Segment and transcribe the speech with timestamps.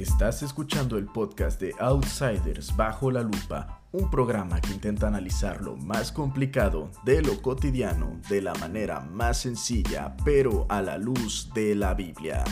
[0.00, 5.76] Estás escuchando el podcast de Outsiders Bajo la Lupa, un programa que intenta analizar lo
[5.76, 11.74] más complicado de lo cotidiano de la manera más sencilla, pero a la luz de
[11.74, 12.42] la Biblia.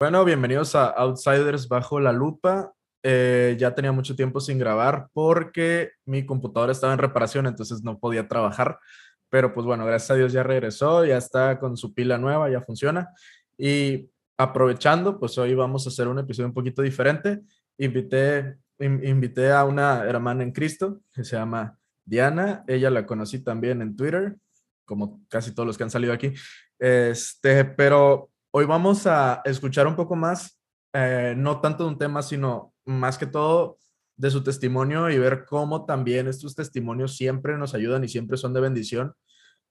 [0.00, 2.72] Bueno, bienvenidos a Outsiders Bajo la Lupa.
[3.04, 7.96] Eh, ya tenía mucho tiempo sin grabar porque mi computadora estaba en reparación, entonces no
[8.00, 8.80] podía trabajar.
[9.28, 12.60] Pero pues bueno, gracias a Dios ya regresó, ya está con su pila nueva, ya
[12.60, 13.10] funciona.
[13.58, 17.40] Y aprovechando, pues hoy vamos a hacer un episodio un poquito diferente.
[17.78, 22.64] Invité, invité a una hermana en Cristo que se llama Diana.
[22.66, 24.36] Ella la conocí también en Twitter,
[24.84, 26.32] como casi todos los que han salido aquí.
[26.78, 30.60] Este, pero hoy vamos a escuchar un poco más,
[30.92, 33.78] eh, no tanto de un tema, sino más que todo
[34.16, 38.54] de su testimonio y ver cómo también estos testimonios siempre nos ayudan y siempre son
[38.54, 39.14] de bendición.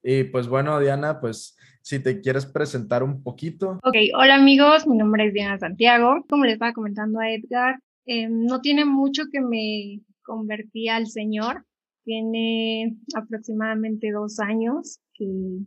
[0.07, 3.79] Y pues bueno, Diana, pues si te quieres presentar un poquito.
[3.84, 6.23] Ok, hola amigos, mi nombre es Diana Santiago.
[6.29, 11.65] Como les estaba comentando a Edgar, eh, no tiene mucho que me convertí al Señor.
[12.03, 15.25] Tiene aproximadamente dos años que,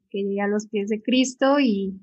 [0.09, 1.99] que llegué a los pies de Cristo y,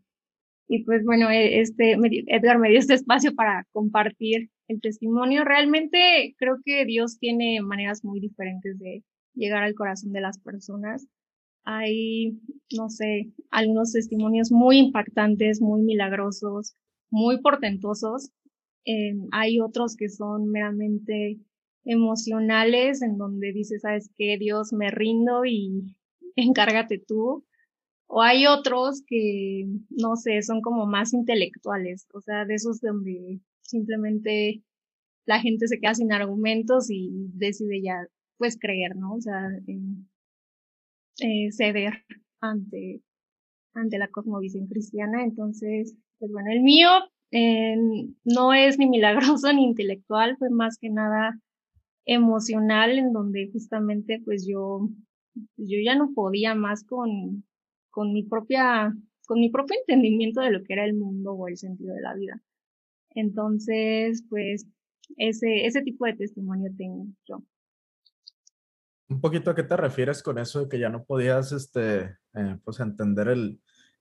[0.67, 1.93] y pues bueno, e, este,
[2.27, 5.45] Edgar me dio este espacio para compartir el testimonio.
[5.45, 9.05] Realmente creo que Dios tiene maneras muy diferentes de
[9.35, 11.07] llegar al corazón de las personas
[11.65, 12.39] hay,
[12.77, 16.75] no sé, algunos testimonios muy impactantes, muy milagrosos,
[17.09, 18.31] muy portentosos.
[18.85, 21.39] Eh, hay otros que son meramente
[21.83, 25.95] emocionales, en donde dices, sabes qué, Dios, me rindo y
[26.35, 27.45] encárgate tú.
[28.07, 33.39] O hay otros que, no sé, son como más intelectuales, o sea, de esos donde
[33.61, 34.63] simplemente
[35.25, 39.15] la gente se queda sin argumentos y decide ya, pues, creer, ¿no?
[39.15, 39.49] O sea,
[41.51, 41.93] ceder
[42.41, 43.01] ante,
[43.73, 45.23] ante la cosmovisión cristiana.
[45.23, 46.89] Entonces, pues bueno, el mío
[47.31, 47.75] eh,
[48.23, 51.39] no es ni milagroso ni intelectual, fue más que nada
[52.05, 54.89] emocional, en donde justamente pues yo,
[55.57, 57.43] yo ya no podía más con,
[57.89, 58.93] con mi propia,
[59.27, 62.13] con mi propio entendimiento de lo que era el mundo o el sentido de la
[62.13, 62.41] vida.
[63.11, 64.67] Entonces, pues,
[65.17, 67.43] ese, ese tipo de testimonio tengo yo
[69.09, 72.57] un poquito a qué te refieres con eso de que ya no podías, este, eh,
[72.63, 73.59] pues entender el,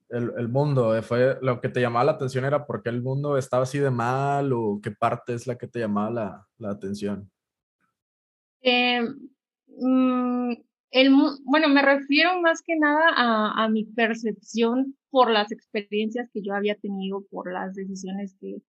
[0.09, 0.95] el, mundo.
[0.95, 3.79] Eh, fue lo que te llamaba la atención era por qué el mundo estaba así
[3.79, 7.29] de mal o qué parte es la que te llamaba la, la atención.
[8.61, 9.01] Eh,
[9.67, 10.51] mm,
[10.91, 16.41] el, bueno, me refiero más que nada a, a, mi percepción por las experiencias que
[16.41, 18.61] yo había tenido, por las decisiones que,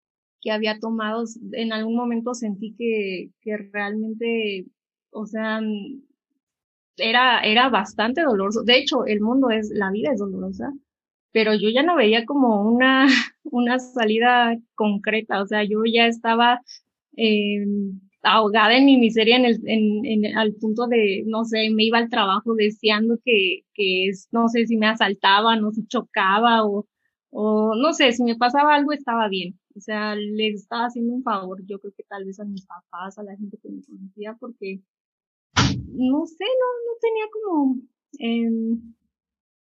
[0.41, 1.23] que había tomado.
[1.53, 4.65] En algún momento sentí que, que realmente,
[5.11, 5.61] o sea,
[6.97, 8.63] era, era bastante doloroso.
[8.63, 10.73] De hecho, el mundo es, la vida es dolorosa,
[11.31, 13.07] pero yo ya no veía como una,
[13.43, 15.41] una salida concreta.
[15.41, 16.61] O sea, yo ya estaba
[17.17, 17.65] eh,
[18.23, 21.97] ahogada en mi miseria en el, en, en, al punto de, no sé, me iba
[21.99, 26.87] al trabajo deseando que, que no sé si me asaltaban o si chocaba o,
[27.29, 29.59] o no sé, si me pasaba algo estaba bien.
[29.75, 33.17] O sea, les estaba haciendo un favor, yo creo que tal vez a mis papás,
[33.17, 34.79] a la gente que me conocía, porque
[35.95, 37.77] no sé, no, no tenía como
[38.19, 38.79] eh,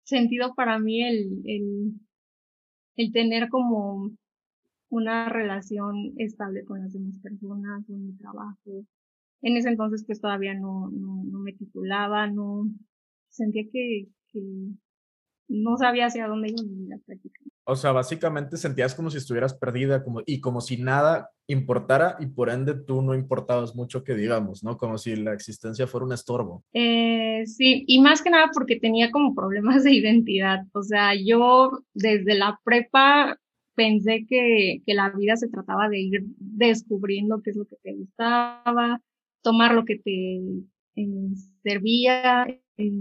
[0.04, 1.94] sentido para mí el, el,
[2.96, 4.12] el tener como
[4.90, 8.86] una relación estable con las demás personas, con mi trabajo.
[9.42, 12.70] En ese entonces pues todavía no, no, no me titulaba, no
[13.30, 14.42] sentía que, que
[15.50, 17.57] no sabía hacia dónde iba mi vida prácticamente.
[17.70, 22.28] O sea, básicamente sentías como si estuvieras perdida como, y como si nada importara y
[22.28, 24.78] por ende tú no importabas mucho que digamos, ¿no?
[24.78, 26.64] Como si la existencia fuera un estorbo.
[26.72, 30.62] Eh, sí, y más que nada porque tenía como problemas de identidad.
[30.72, 33.38] O sea, yo desde la prepa
[33.76, 37.94] pensé que, que la vida se trataba de ir descubriendo qué es lo que te
[37.96, 39.02] gustaba,
[39.42, 40.38] tomar lo que te
[40.96, 42.92] eh, servía, eh,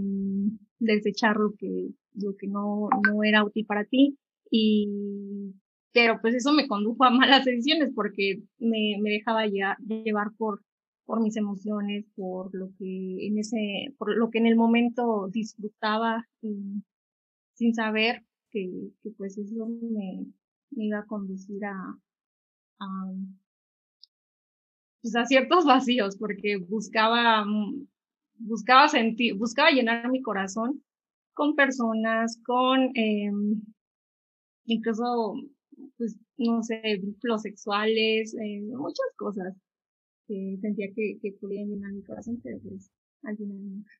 [0.77, 4.17] desechar lo que, lo que no, no era útil para ti
[4.51, 5.53] y,
[5.93, 10.61] pero pues eso me condujo a malas decisiones porque me, me dejaba llevar por,
[11.05, 16.27] por mis emociones, por lo que en ese, por lo que en el momento disfrutaba
[16.41, 16.83] y,
[17.53, 20.27] sin saber que, que pues eso me,
[20.71, 21.97] me iba a conducir a,
[22.79, 23.11] a,
[25.01, 27.45] pues a ciertos vacíos porque buscaba,
[28.35, 30.83] buscaba sentir, buscaba llenar mi corazón
[31.33, 33.31] con personas, con eh,
[34.67, 35.35] incluso,
[35.97, 39.55] pues, no sé, vínculos sexuales, eh, muchas cosas
[40.27, 42.91] que sentía que, que podían llenar mi corazón, pero pues
[43.23, 43.91] al final nunca.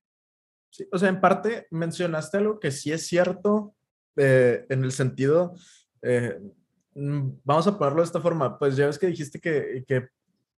[0.69, 3.73] Sí, o sea, en parte mencionaste algo que sí es cierto
[4.17, 5.55] eh, en el sentido
[6.01, 6.39] eh,
[6.95, 10.07] mm, vamos a ponerlo de esta forma, pues ya ves que dijiste que, que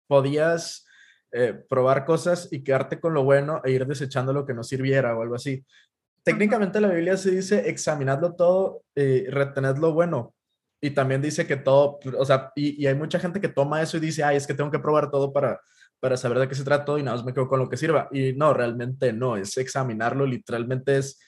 [0.07, 0.87] podías
[1.31, 5.17] eh, probar cosas y quedarte con lo bueno e ir desechando lo que no sirviera
[5.17, 5.65] o algo así.
[6.29, 10.35] Técnicamente la Biblia se dice examinadlo todo y retened lo bueno.
[10.81, 13.97] Y también dice que todo, o sea, y, y, hay mucha gente que toma eso
[13.97, 15.61] y dice, ay, es que tengo que probar todo para,
[16.01, 18.09] para saber de qué se trata y nada más me quedo con lo que sirva.
[18.13, 21.19] Y no, realmente no, es examinarlo, literalmente es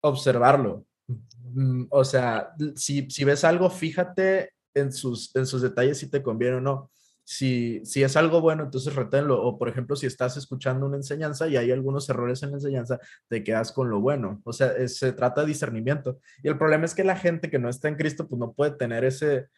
[0.00, 0.86] observarlo.
[1.06, 6.22] Mm, o sea, si, si ves algo, fíjate en sus, en sus detalles si te
[6.22, 6.90] conviene o no
[7.24, 9.42] si, si es algo bueno, entonces reténlo.
[9.42, 12.98] O, por ejemplo, si estás escuchando una enseñanza y hay algunos errores en la enseñanza,
[13.28, 14.40] te quedas con lo bueno.
[14.44, 16.20] O sea, se trata de discernimiento.
[16.42, 18.72] Y el problema es que la gente que no está en Cristo, pues no puede
[18.72, 19.48] tener ese,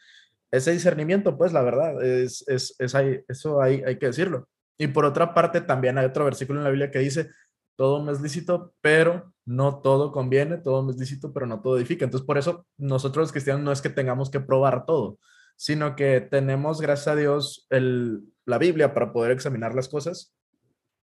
[0.50, 4.48] ese discernimiento, pues la verdad, es, es, es ahí, eso hay, hay que decirlo.
[4.78, 7.30] Y por otra parte, también hay otro versículo en la Biblia que dice,
[7.76, 11.78] todo me es lícito, pero no todo conviene, todo me es lícito, pero no todo
[11.78, 12.04] edifica.
[12.04, 15.18] Entonces, por eso nosotros los cristianos no es que tengamos que probar todo,
[15.56, 20.34] sino que tenemos, gracias a Dios, el, la Biblia para poder examinar las cosas.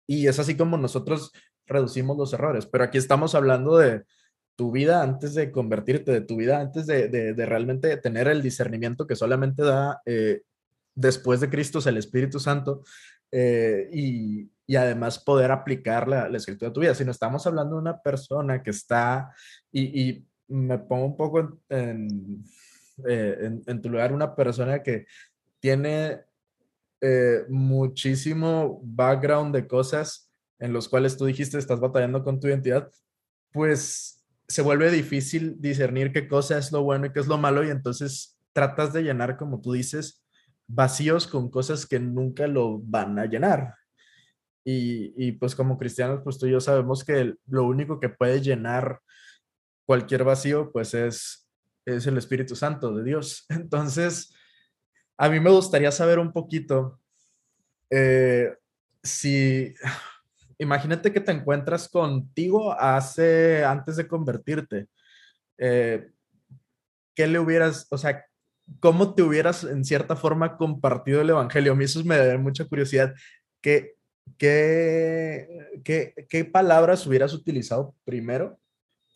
[0.06, 1.32] Y es así como nosotros
[1.66, 2.66] reducimos los errores.
[2.66, 4.04] Pero aquí estamos hablando de
[4.56, 9.06] tu vida antes de convertirte, de tu vida antes de, de, realmente tener el discernimiento
[9.06, 10.42] que solamente da eh,
[10.94, 12.82] después de Cristo el Espíritu Santo
[13.30, 16.94] eh, y, y, además poder aplicar la, la, escritura a tu vida.
[16.94, 19.30] Si no estamos hablando de una persona que está,
[19.70, 22.44] y, y me pongo un poco en, en
[23.06, 25.06] eh, en, tu lugar una persona que
[25.60, 26.20] tiene
[27.00, 32.90] eh, muchísimo background de cosas en los cuales tú dijiste estás batallando con tu identidad,
[33.52, 37.64] pues se vuelve difícil discernir qué cosa es lo bueno y qué es lo malo
[37.64, 40.24] y entonces tratas de llenar, como tú dices,
[40.66, 43.74] vacíos con cosas que nunca lo van a llenar.
[44.64, 48.40] Y, y, pues como cristianos, pues tú y yo sabemos que lo único que puede
[48.40, 49.00] llenar
[49.86, 51.45] cualquier vacío, pues es
[51.86, 53.46] es el Espíritu Santo de Dios.
[53.48, 54.34] Entonces,
[55.16, 57.00] a mí me gustaría saber un poquito
[57.90, 58.54] eh,
[59.02, 59.74] si,
[60.58, 64.88] imagínate que te encuentras contigo hace, antes de convertirte,
[65.58, 66.10] eh,
[67.14, 68.24] ¿qué le hubieras, o sea,
[68.80, 71.72] cómo te hubieras en cierta forma compartido el Evangelio?
[71.72, 73.14] A mí eso me da mucha curiosidad.
[73.60, 73.94] ¿Qué,
[74.38, 78.58] qué, qué, qué palabras hubieras utilizado primero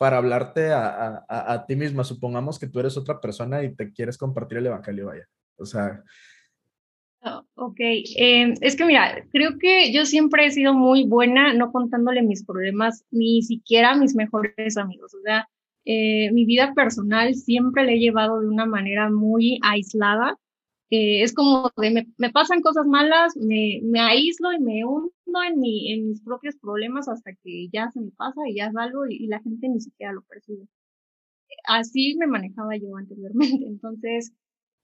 [0.01, 2.03] para hablarte a, a, a, ti misma.
[2.03, 5.29] Supongamos que tú eres otra persona y te quieres compartir el Evangelio, vaya.
[5.57, 6.03] O sea...
[7.21, 11.71] Oh, ok, eh, es que mira, creo que yo siempre he sido muy buena no
[11.71, 15.13] contándole mis problemas ni siquiera a mis mejores amigos.
[15.13, 15.47] O sea,
[15.85, 20.35] eh, mi vida personal siempre la he llevado de una manera muy aislada
[20.91, 25.11] es como de me, me, pasan cosas malas, me, me aíslo y me hundo
[25.47, 29.07] en, mi, en mis propios problemas hasta que ya se me pasa y ya salgo
[29.07, 30.67] y, y la gente ni siquiera lo percibe.
[31.65, 33.65] Así me manejaba yo anteriormente.
[33.67, 34.33] Entonces,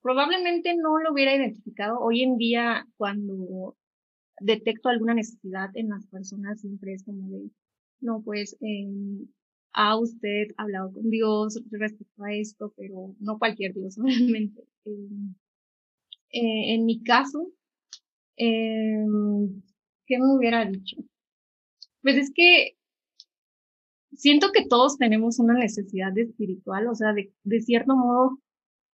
[0.01, 1.99] probablemente no lo hubiera identificado.
[1.99, 3.75] Hoy en día, cuando
[4.39, 7.49] detecto alguna necesidad en las personas, siempre es como de,
[7.99, 8.87] no, pues, eh,
[9.73, 14.63] ha usted hablado con Dios respecto a esto, pero no cualquier Dios, obviamente.
[14.85, 15.09] Eh,
[16.31, 17.51] eh, en mi caso,
[18.37, 19.05] eh,
[20.05, 20.97] ¿qué me hubiera dicho?
[22.01, 22.77] Pues es que
[24.13, 28.39] siento que todos tenemos una necesidad espiritual, o sea, de, de cierto modo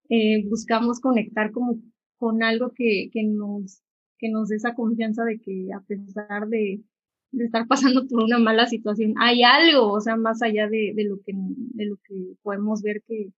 [0.09, 1.79] eh, buscamos conectar como
[2.17, 3.81] con algo que, que nos
[4.17, 6.81] que nos dé esa confianza de que a pesar de,
[7.33, 11.17] estar pasando por una mala situación, hay algo, o sea, más allá de, de lo
[11.25, 13.31] que de lo que podemos ver que,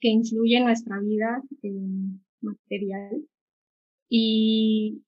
[0.00, 1.42] que influye en nuestra vida.
[1.62, 1.70] Eh,
[2.42, 3.26] material.
[4.08, 5.02] Y,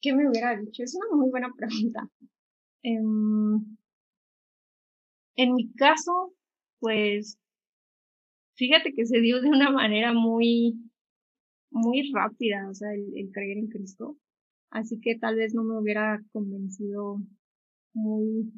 [0.00, 0.82] ¿qué me hubiera dicho?
[0.82, 2.08] Es una muy buena pregunta.
[2.82, 3.78] En,
[5.36, 6.32] en mi caso,
[6.80, 7.38] pues,
[8.56, 10.74] fíjate que se dio de una manera muy,
[11.70, 14.16] muy rápida, o sea, el, creer en Cristo.
[14.70, 17.18] Así que tal vez no me hubiera convencido
[17.94, 18.52] muy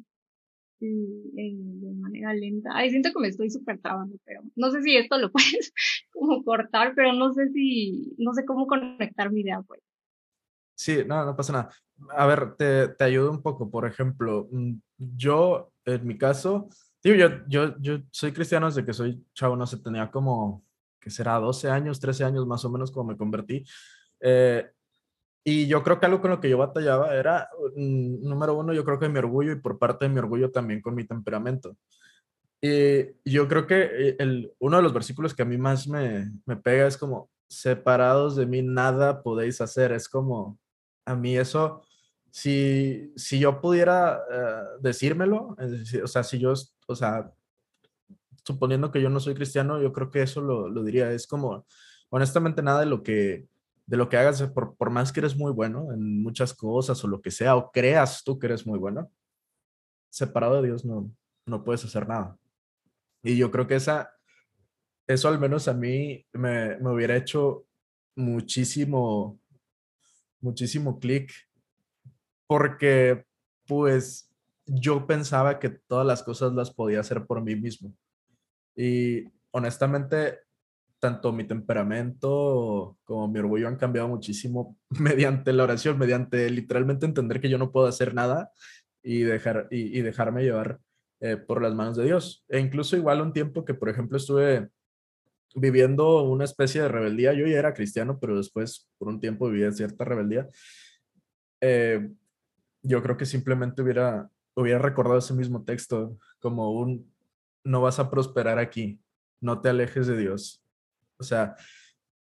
[0.87, 2.69] de manera lenta.
[2.73, 5.73] Ay, siento que me estoy súper trabando, pero no sé si esto lo puedes
[6.11, 9.81] como cortar, pero no sé si, no sé cómo conectar mi idea, pues.
[10.75, 11.69] Sí, no, no pasa nada.
[12.15, 13.69] A ver, te, te ayudo un poco.
[13.69, 16.69] Por ejemplo, mm, yo, en mi caso,
[17.03, 20.63] digo, yo, yo, yo soy cristiano desde que soy chavo, no sé, tenía como,
[20.99, 23.65] que será 12 años, 13 años más o menos como me convertí.
[24.21, 24.69] Eh,
[25.49, 28.85] y yo creo que algo con lo que yo batallaba era, mm, número uno, yo
[28.85, 31.75] creo que mi orgullo y por parte de mi orgullo también con mi temperamento.
[32.61, 36.31] Y yo creo que eh, el, uno de los versículos que a mí más me,
[36.45, 39.91] me pega es como, separados de mí nada podéis hacer.
[39.91, 40.59] Es como,
[41.05, 41.81] a mí eso,
[42.31, 45.57] si, si yo pudiera uh, decírmelo,
[46.03, 46.53] o sea, si yo,
[46.87, 47.31] o sea,
[48.43, 51.11] suponiendo que yo no soy cristiano, yo creo que eso lo, lo diría.
[51.11, 51.65] Es como,
[52.09, 53.47] honestamente, nada de lo que,
[53.89, 57.07] de lo que hagas, por, por más que eres muy bueno en muchas cosas o
[57.07, 59.11] lo que sea, o creas tú que eres muy bueno,
[60.11, 61.11] separado de Dios no,
[61.47, 62.37] no puedes hacer nada.
[63.23, 64.11] Y yo creo que esa,
[65.07, 67.65] eso al menos a mí me, me hubiera hecho
[68.15, 69.39] muchísimo,
[70.39, 71.33] muchísimo clic,
[72.45, 73.25] porque
[73.65, 74.31] pues
[74.67, 77.91] yo pensaba que todas las cosas las podía hacer por mí mismo.
[78.75, 80.41] Y honestamente,
[80.99, 87.41] tanto mi temperamento como mi orgullo han cambiado muchísimo mediante la oración, mediante literalmente entender
[87.41, 88.51] que yo no puedo hacer nada
[89.01, 90.79] y, dejar, y, dejarme llevar
[91.21, 92.45] eh, por las manos de Dios.
[92.49, 94.69] E incluso igual un tiempo que, por ejemplo, estuve
[95.55, 97.33] viviendo una especie de rebeldía.
[97.33, 100.47] Yo ya era cristiano, pero después por un tiempo vivía cierta rebeldía.
[101.61, 102.09] Eh,
[102.81, 107.11] yo creo que simplemente hubiera, hubiera recordado ese mismo texto como un,
[107.63, 109.01] no vas a prosperar aquí,
[109.41, 110.63] no te alejes de Dios.
[111.19, 111.55] O sea,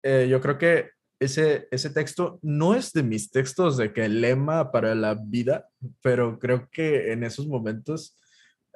[0.02, 0.90] eh, yo creo que
[1.21, 5.69] ese, ese texto no es de mis textos de que el lema para la vida,
[6.00, 8.17] pero creo que en esos momentos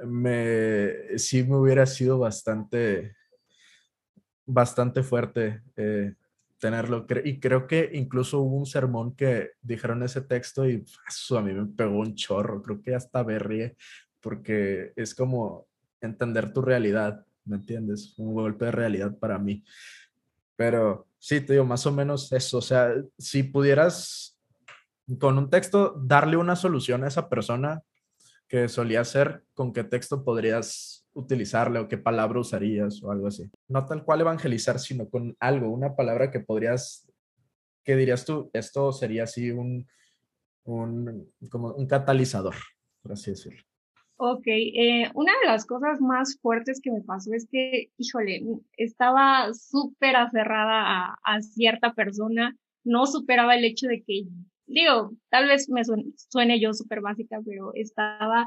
[0.05, 3.17] me, sí me hubiera sido bastante,
[4.45, 6.15] bastante fuerte eh,
[6.59, 7.07] tenerlo.
[7.25, 11.53] Y creo que incluso hubo un sermón que dijeron ese texto y eso a mí
[11.53, 12.63] me pegó un chorro.
[12.63, 13.77] Creo que hasta berríe
[14.21, 15.67] porque es como
[16.01, 18.19] entender tu realidad, ¿me entiendes?
[18.19, 19.65] Un golpe de realidad para mí.
[20.57, 22.59] Pero sí, te digo, más o menos eso.
[22.59, 24.39] O sea, si pudieras
[25.19, 27.83] con un texto darle una solución a esa persona
[28.49, 33.51] que solía ser, ¿con qué texto podrías utilizarle o qué palabra usarías o algo así.
[33.69, 37.09] No tal cual evangelizar, sino con algo, una palabra que podrías,
[37.85, 39.87] que dirías tú, esto sería así un,
[40.65, 42.55] un, como un catalizador,
[43.03, 43.63] por así decirlo.
[44.25, 48.41] Ok, eh, una de las cosas más fuertes que me pasó es que, híjole,
[48.77, 54.27] estaba súper aferrada a, cierta persona, no superaba el hecho de que,
[54.67, 58.47] digo, tal vez me suene, suene yo súper básica, pero estaba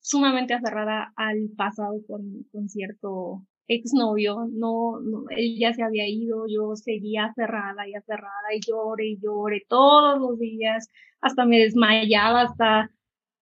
[0.00, 6.44] sumamente aferrada al pasado con, con cierto exnovio, no, no, él ya se había ido,
[6.48, 10.90] yo seguía aferrada y aferrada y lloré y lloré todos los días,
[11.22, 12.90] hasta me desmayaba, hasta,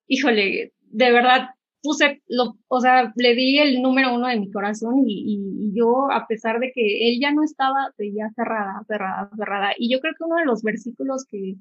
[0.07, 1.49] híjole, de verdad
[1.83, 6.11] puse, lo, o sea, le di el número uno de mi corazón y, y, yo,
[6.11, 9.73] a pesar de que él ya no estaba, seguía aferrada, aferrada, aferrada.
[9.77, 11.57] Y yo creo que uno de los versículos que,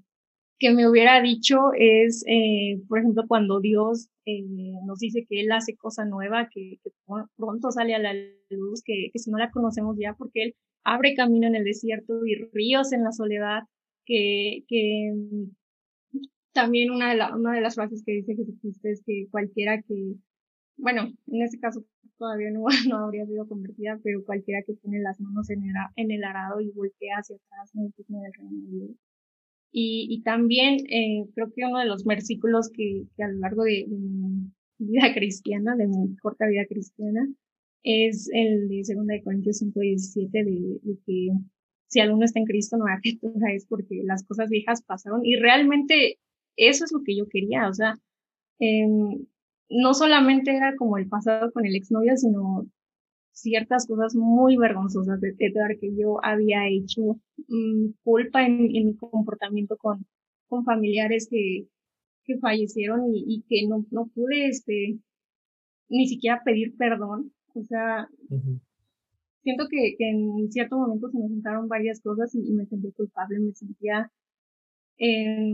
[0.59, 4.43] que me hubiera dicho es, eh, por ejemplo, cuando Dios eh,
[4.85, 6.91] nos dice que Él hace cosa nueva, que, que,
[7.35, 8.13] pronto sale a la
[8.49, 12.25] luz, que, que si no la conocemos ya, porque Él abre camino en el desierto
[12.25, 13.63] y ríos en la soledad,
[14.05, 15.11] que, que
[16.53, 20.15] también una de, las frases que dice Jesucristo es que cualquiera que,
[20.77, 21.83] bueno, en ese caso
[22.17, 22.65] todavía no,
[23.05, 25.63] habría sido convertida, pero cualquiera que pone las manos en
[26.11, 28.91] el, arado y voltea hacia atrás no es digno del reino de Dios.
[29.71, 33.87] Y, y también eh, creo que uno de los versículos que, a lo largo de,
[33.87, 37.27] mi vida cristiana, de mi corta vida cristiana,
[37.81, 41.29] es el de 2 de Corintios 5, 17, de, que
[41.87, 45.25] si alguno está en Cristo, no criatura es porque las cosas viejas pasaron.
[45.25, 46.19] Y realmente
[46.57, 47.95] eso es lo que yo quería, o sea,
[48.59, 48.87] eh,
[49.69, 52.67] no solamente era como el pasado con el exnovio, sino
[53.33, 58.95] ciertas cosas muy vergonzosas de Edgar que yo había hecho, mmm, culpa en, en, mi
[58.95, 60.05] comportamiento con,
[60.47, 61.67] con familiares que,
[62.25, 64.99] que fallecieron y, y, que no, no pude, este,
[65.89, 67.33] ni siquiera pedir perdón.
[67.55, 68.59] O sea, uh -huh.
[69.43, 72.91] siento que, que, en cierto momento se me juntaron varias cosas y, y me sentí
[72.91, 74.11] culpable, me sentía
[74.99, 75.53] eh,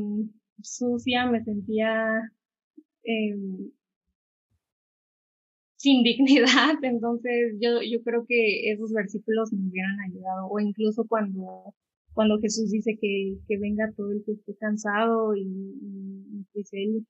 [0.61, 2.31] sucia, me sentía
[3.03, 3.35] eh,
[5.77, 6.75] sin dignidad.
[6.83, 10.47] Entonces yo, yo creo que esos versículos me hubieran ayudado.
[10.47, 11.73] O incluso cuando,
[12.13, 17.05] cuando Jesús dice que, que venga todo el que esté cansado y, y pues él,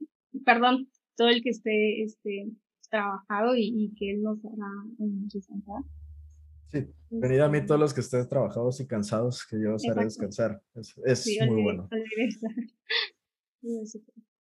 [0.45, 2.51] perdón, todo el que esté, este,
[2.89, 5.83] trabajado y, y que él nos hará descansar.
[6.71, 10.05] Sí, venid a mí todos los que estés trabajados y cansados, que yo os haré
[10.05, 10.61] descansar.
[10.75, 11.89] Es, es sí, muy bueno.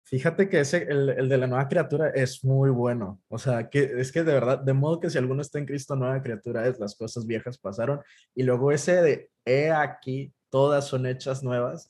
[0.10, 3.22] Fíjate que ese, el, el, de la nueva criatura es muy bueno.
[3.28, 5.96] O sea, que es que de verdad, de modo que si alguno está en Cristo,
[5.96, 8.02] nueva criatura es, las cosas viejas pasaron.
[8.34, 11.90] Y luego ese de, he aquí, todas son hechas nuevas,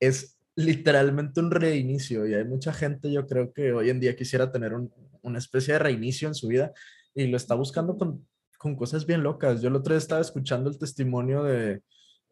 [0.00, 2.26] es literalmente un reinicio.
[2.26, 5.74] Y hay mucha gente, yo creo que hoy en día quisiera tener un, una especie
[5.74, 6.72] de reinicio en su vida
[7.14, 9.60] y lo está buscando con, con cosas bien locas.
[9.60, 11.82] Yo el otro día estaba escuchando el testimonio de,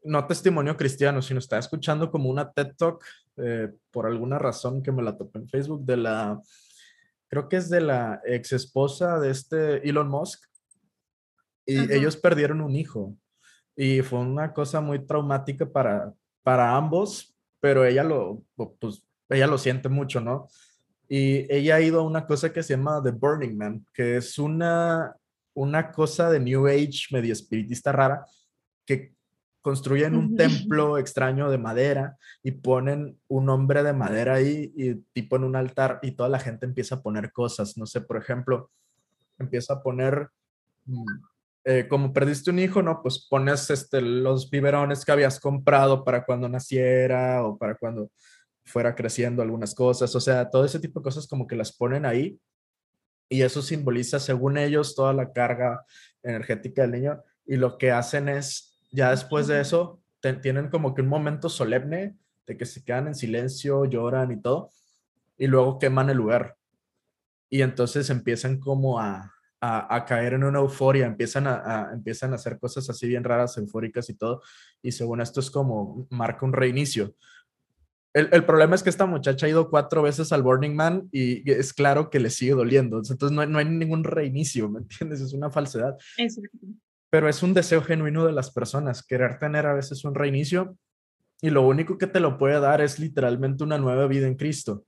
[0.05, 3.05] no testimonio cristiano, sino estaba escuchando como una TED Talk
[3.37, 6.41] eh, por alguna razón que me la topé en Facebook, de la,
[7.29, 10.45] creo que es de la ex esposa de este Elon Musk,
[11.65, 13.17] y ellos perdieron un hijo
[13.77, 16.13] y fue una cosa muy traumática para,
[16.43, 18.43] para ambos, pero ella lo,
[18.79, 20.49] pues, ella lo siente mucho, ¿no?
[21.09, 24.39] Y ella ha ido a una cosa que se llama The Burning Man, que es
[24.39, 25.15] una,
[25.55, 28.25] una cosa de New Age medio espiritista rara,
[28.87, 29.15] que
[29.63, 35.37] construyen un templo extraño de madera y ponen un hombre de madera ahí y tipo
[35.37, 38.71] en un altar y toda la gente empieza a poner cosas, no sé, por ejemplo,
[39.39, 40.29] empieza a poner,
[40.85, 41.05] mm,
[41.65, 43.01] eh, como perdiste un hijo, ¿no?
[43.03, 48.11] Pues pones este, los biberones que habías comprado para cuando naciera o para cuando
[48.65, 52.05] fuera creciendo algunas cosas, o sea, todo ese tipo de cosas como que las ponen
[52.05, 52.39] ahí
[53.29, 55.85] y eso simboliza, según ellos, toda la carga
[56.23, 60.01] energética del niño y lo que hacen es, ya después de eso,
[60.43, 64.71] tienen como que un momento solemne de que se quedan en silencio, lloran y todo,
[65.37, 66.57] y luego queman el lugar.
[67.51, 72.59] Y entonces empiezan como a, a, caer en una euforia, empiezan a, empiezan a hacer
[72.59, 74.43] cosas así bien raras, eufóricas y todo,
[74.83, 77.15] y según esto es como marca un reinicio.
[78.15, 81.51] El, el, problema es que esta muchacha ha ido cuatro veces al Burning Man y
[81.51, 82.99] es claro que le sigue doliendo.
[82.99, 85.23] Entonces no, no hay ningún reinicio, ¿me entiendes?
[85.23, 85.97] Es una falsedad.
[87.13, 90.79] Pero es un deseo genuino de las personas, querer tener a veces un reinicio
[91.43, 94.87] y lo único que te lo puede dar es literalmente una nueva vida en Cristo.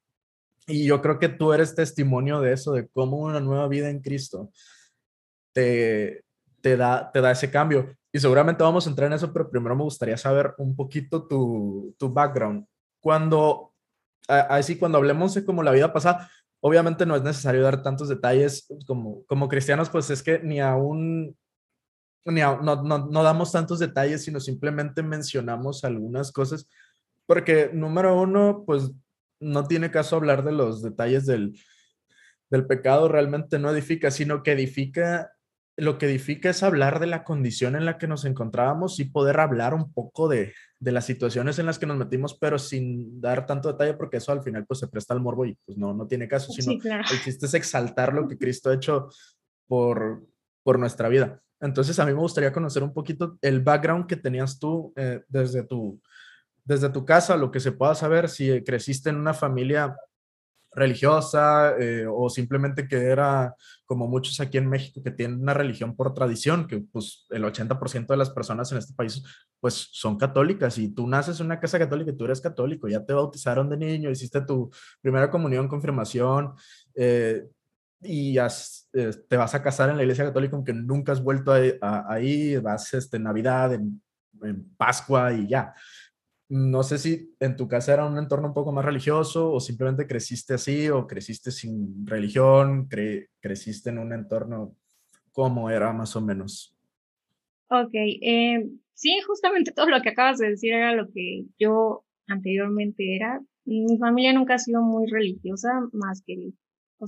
[0.66, 4.00] Y yo creo que tú eres testimonio de eso, de cómo una nueva vida en
[4.00, 4.50] Cristo
[5.52, 6.24] te,
[6.62, 7.94] te, da, te da ese cambio.
[8.10, 11.94] Y seguramente vamos a entrar en eso, pero primero me gustaría saber un poquito tu,
[11.98, 12.64] tu background
[13.04, 13.74] cuando,
[14.28, 16.30] así cuando hablemos de como la vida pasada,
[16.62, 21.26] obviamente no es necesario dar tantos detalles como, como cristianos, pues es que ni aún,
[21.26, 21.36] ni
[22.24, 26.68] no, no, no damos tantos detalles, sino simplemente mencionamos algunas cosas,
[27.26, 28.90] porque número uno, pues
[29.40, 31.58] no tiene caso hablar de los detalles del,
[32.50, 35.30] del pecado, realmente no edifica, sino que edifica
[35.76, 39.40] lo que edifica es hablar de la condición en la que nos encontrábamos y poder
[39.40, 43.44] hablar un poco de, de, las situaciones en las que nos metimos, pero sin dar
[43.44, 46.06] tanto detalle, porque eso al final pues se presta al morbo y pues no, no
[46.06, 49.08] tiene caso, sino el chiste es exaltar lo que Cristo ha hecho
[49.66, 50.24] por,
[50.62, 51.42] por nuestra vida.
[51.60, 55.62] Entonces a mí me gustaría conocer un poquito el background que tenías tú eh, desde,
[55.62, 56.00] tu,
[56.64, 59.96] desde tu casa, lo que se pueda saber, si creciste en una familia
[60.74, 63.54] religiosa eh, o simplemente que era
[63.86, 68.06] como muchos aquí en México que tienen una religión por tradición, que pues el 80%
[68.06, 69.22] de las personas en este país
[69.60, 73.04] pues son católicas y tú naces en una casa católica y tú eres católico, ya
[73.04, 76.54] te bautizaron de niño, hiciste tu primera comunión, confirmación
[76.94, 77.44] eh,
[78.04, 82.56] y eh, te vas a casar en la iglesia católica aunque nunca has vuelto ahí,
[82.58, 84.00] vas este, en Navidad, en,
[84.76, 85.72] Pascua y ya
[86.48, 90.06] no sé si en tu casa era un entorno un poco más religioso o simplemente
[90.06, 92.88] creciste así o creciste sin religión,
[93.40, 94.76] creciste en un entorno
[95.32, 96.76] como era más o menos.
[97.68, 103.16] Ok, eh, sí, justamente todo lo que acabas de decir era lo que yo anteriormente
[103.16, 103.40] era.
[103.64, 106.52] Mi familia nunca ha sido muy religiosa, más que,
[106.98, 107.06] o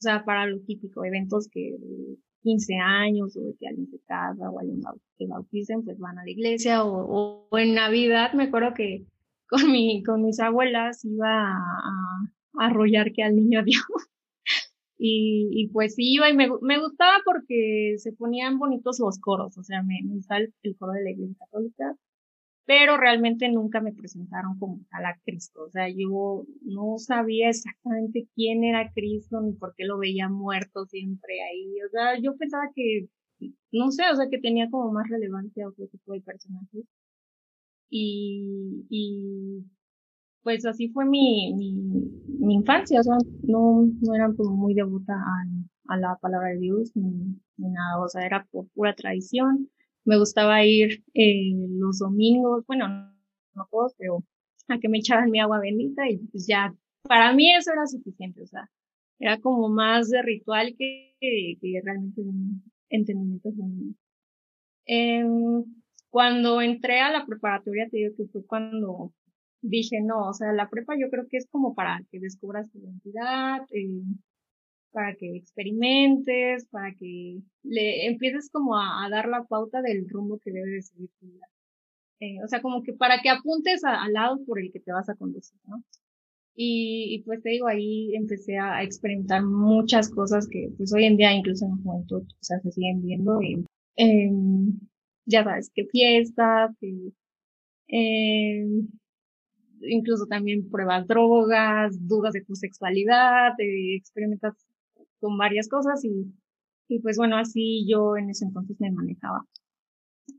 [0.00, 1.76] sea, para lo típico, eventos que
[2.42, 4.80] 15 años o de que alguien se casa o alguien
[5.18, 9.06] que bauticen, pues van a la iglesia o, en Navidad me acuerdo que
[9.48, 13.84] con mi, con mis abuelas iba a, arrollar que al niño Dios.
[14.98, 19.62] y, y pues iba y me, me gustaba porque se ponían bonitos los coros, o
[19.64, 21.96] sea, me, me gustaba el coro de la iglesia católica
[22.66, 25.64] pero realmente nunca me presentaron como tal a Cristo.
[25.64, 30.86] O sea, yo no sabía exactamente quién era Cristo ni por qué lo veía muerto
[30.86, 31.76] siempre ahí.
[31.86, 33.08] O sea, yo pensaba que,
[33.72, 36.86] no sé, o sea, que tenía como más relevancia otro tipo de personajes.
[37.90, 39.64] Y, y
[40.42, 41.72] pues así fue mi, mi,
[42.40, 46.58] mi infancia, o sea, no, no era como muy devota a, a la palabra de
[46.58, 49.70] Dios ni, ni nada, o sea, era por pura tradición
[50.04, 52.88] me gustaba ir eh, los domingos, bueno,
[53.54, 54.24] no todos, pero
[54.68, 58.42] a que me echaran mi agua bendita y pues ya, para mí eso era suficiente,
[58.42, 58.70] o sea,
[59.18, 63.50] era como más de ritual que, que realmente un entendimiento.
[64.86, 65.24] Eh,
[66.10, 69.12] cuando entré a la preparatoria, te digo que fue cuando
[69.60, 72.78] dije, no, o sea, la prepa yo creo que es como para que descubras tu
[72.78, 74.02] identidad, eh,
[74.94, 80.52] para que experimentes, para que le empieces como a, dar la pauta del rumbo que
[80.52, 81.46] debe de seguir tu vida.
[82.20, 85.08] Eh, o sea, como que para que apuntes al lado por el que te vas
[85.08, 85.82] a conducir, ¿no?
[86.56, 91.32] Y, pues te digo, ahí empecé a experimentar muchas cosas que pues hoy en día
[91.32, 93.42] incluso en la juventud o sea, se siguen viendo.
[93.42, 93.64] Y,
[93.96, 94.78] em,
[95.26, 97.12] ya sabes, que fiestas, que,
[97.88, 98.88] em,
[99.82, 104.54] incluso también pruebas drogas, dudas de tu sexualidad, experimentas
[105.24, 106.34] con varias cosas y,
[106.88, 109.46] Y pues bueno, así yo en ese entonces me manejaba.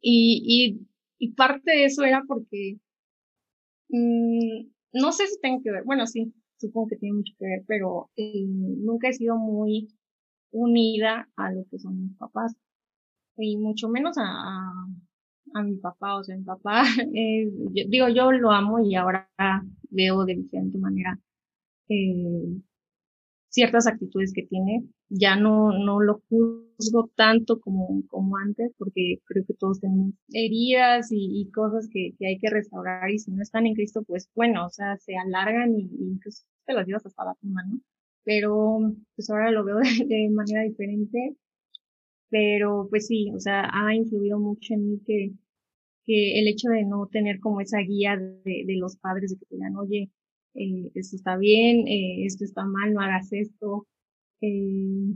[0.02, 0.88] Y, y,
[1.20, 2.80] y parte de eso era porque,
[3.90, 7.64] mmm, no sé si tengo que ver, bueno, sí, supongo que tiene mucho que ver,
[7.68, 9.88] pero eh, nunca he sido muy
[10.52, 12.56] unida a lo que son mis papás.
[13.38, 14.24] Y mucho menos a,
[15.56, 16.84] a, mi papá, o sea, mi papá,
[17.16, 17.50] eh,
[17.90, 19.30] digo, yo lo amo y ahora
[19.90, 21.20] veo de diferente manera
[21.90, 22.62] eh,
[23.56, 24.84] ciertas actitudes que tiene.
[25.10, 31.08] Ya no, no lo juzgo tanto como, como antes, porque creo que todos tenemos heridas
[31.12, 34.66] y, cosas que, que, hay que restaurar y si no están en Cristo, pues bueno,
[34.66, 37.80] o sea, se alargan y, incluso te las llevas hasta la tumba, ¿no?
[38.26, 38.80] Pero
[39.16, 41.36] pues ahora lo veo de, manera diferente.
[42.30, 45.32] Pero pues sí, o sea, ha influido mucho en mí que,
[46.04, 49.46] que el hecho de no tener como esa guía de, de los padres de que
[49.46, 50.12] te digan, oye,
[50.56, 53.88] eh, esto está bien, eh, esto está mal, no hagas esto.
[54.42, 55.16] Eh,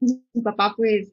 [0.00, 1.12] mi papá pues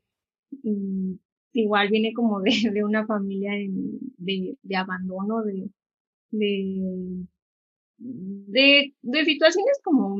[0.63, 1.13] mm,
[1.53, 5.69] igual viene como de, una familia de, abandono, de,
[7.97, 10.17] de, situaciones como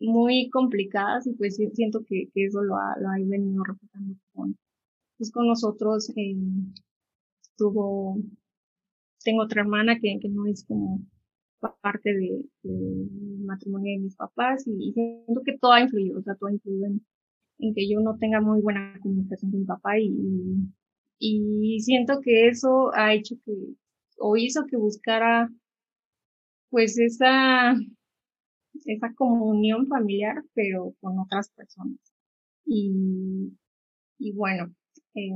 [0.00, 4.56] muy complicadas y pues siento que, eso lo ha, lo ha venido reflejando con,
[5.18, 6.10] pues con nosotros.
[6.16, 6.36] Eh,
[7.42, 8.18] estuvo,
[9.24, 11.00] tengo otra hermana que no es como
[11.80, 12.44] parte de,
[13.44, 16.86] matrimonio de mis papás y, siento que todo ha influido, o sea, todo ha influido
[16.86, 20.12] en, que yo no tenga muy buena comunicación con mi papá y,
[21.18, 23.52] y siento que eso ha hecho que,
[24.18, 25.50] o hizo que buscara
[26.70, 27.74] pues esa,
[28.84, 31.98] esa comunión familiar, pero con otras personas.
[32.64, 33.52] Y,
[34.18, 34.74] y bueno,
[35.14, 35.30] eh,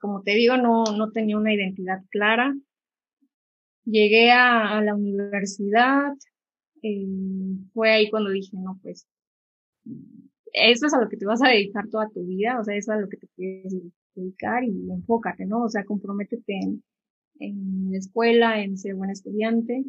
[0.00, 2.54] como te digo, no, no tenía una identidad clara,
[3.84, 6.12] Llegué a, la universidad,
[6.82, 7.06] eh,
[7.72, 9.06] fue ahí cuando dije, no, pues,
[10.52, 12.92] eso es a lo que te vas a dedicar toda tu vida, o sea, eso
[12.92, 13.74] es a lo que te quieres
[14.14, 15.64] dedicar y enfócate, ¿no?
[15.64, 16.82] O sea, comprométete en,
[17.40, 19.84] en la escuela, en ser buen estudiante.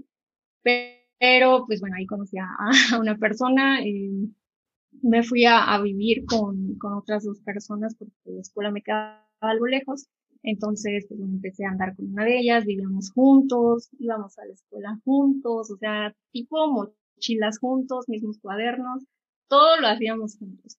[0.63, 4.27] Pero, pues bueno, ahí conocí a, una persona, eh,
[5.01, 9.25] me fui a, a vivir con, con otras dos personas porque la escuela me quedaba
[9.41, 10.07] algo lejos
[10.45, 14.99] entonces, pues empecé a andar con una de ellas, vivíamos juntos, íbamos a la escuela
[15.03, 19.03] juntos, o sea, tipo mochilas juntos, mismos cuadernos,
[19.49, 20.77] todo lo hacíamos juntos.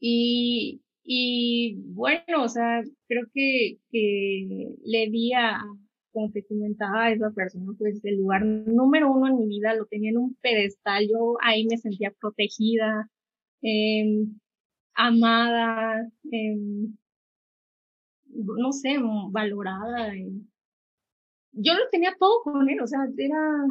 [0.00, 5.62] Y, y bueno, o sea, creo que, que le di a,
[6.12, 9.86] como te comentaba, a esa persona, pues el lugar número uno en mi vida lo
[9.86, 13.08] tenía en un pedestal, yo ahí me sentía protegida,
[13.62, 14.26] eh,
[14.94, 16.56] amada, eh,
[18.36, 18.96] no sé,
[19.30, 20.12] valorada.
[21.52, 23.64] Yo lo tenía todo con él, o sea, era,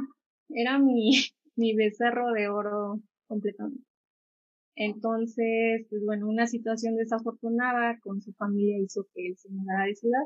[0.49, 1.11] era mi,
[1.55, 3.83] mi becerro de oro completamente.
[4.75, 9.95] Entonces, pues bueno, una situación desafortunada con su familia hizo que él se mudara de
[9.95, 10.23] ciudad.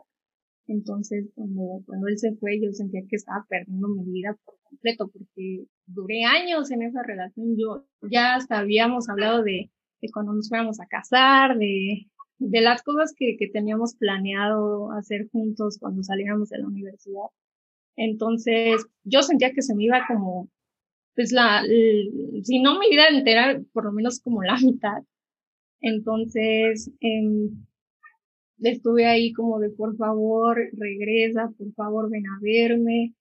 [0.68, 5.10] Entonces, cuando, cuando él se fue, yo sentía que estaba perdiendo mi vida por completo,
[5.12, 7.56] porque duré años en esa relación.
[7.58, 9.72] Yo ya hasta habíamos hablado de,
[10.02, 12.08] de cuando nos fuéramos a casar, de,
[12.40, 17.28] de las cosas que, que teníamos planeado hacer juntos cuando saliéramos de la universidad.
[17.96, 20.50] Entonces, yo sentía que se me iba como,
[21.16, 25.04] pues la, si no mi vida entera, por lo menos como la mitad.
[25.82, 27.50] Entonces, eh,
[28.62, 33.14] estuve ahí como de por favor, regresa, por favor, ven a verme,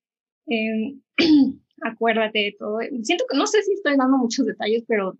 [0.47, 0.95] eh,
[1.83, 2.79] acuérdate de todo.
[3.03, 5.19] Siento que no sé si estoy dando muchos detalles, pero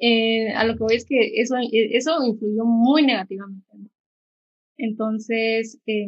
[0.00, 3.66] eh, a lo que voy es que eso, eh, eso influyó muy negativamente.
[4.78, 6.06] Entonces, eh,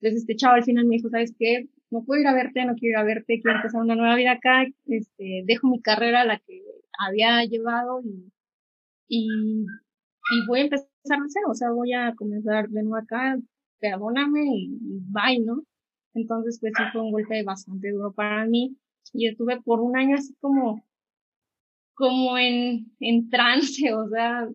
[0.00, 1.68] este chavo al final me dijo, ¿sabes qué?
[1.90, 4.32] No puedo ir a verte, no quiero ir a verte, quiero empezar una nueva vida
[4.32, 6.62] acá, este, dejo mi carrera, la que
[6.98, 8.32] había llevado y,
[9.08, 9.26] y,
[9.66, 13.38] y voy a empezar a hacer, o sea, voy a comenzar de nuevo acá,
[13.80, 15.64] perdóname y, y bye, ¿no?
[16.14, 18.76] Entonces, pues sí fue un golpe bastante duro para mí
[19.12, 20.82] y estuve por un año así como
[22.00, 22.86] como en,
[23.30, 24.48] trance, o sea,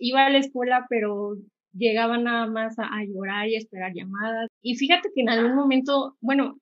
[0.00, 1.36] iba a la escuela, pero
[1.72, 4.48] llegaba nada más a, llorar y esperar llamadas.
[4.62, 6.58] Y fíjate que en algún momento, bueno,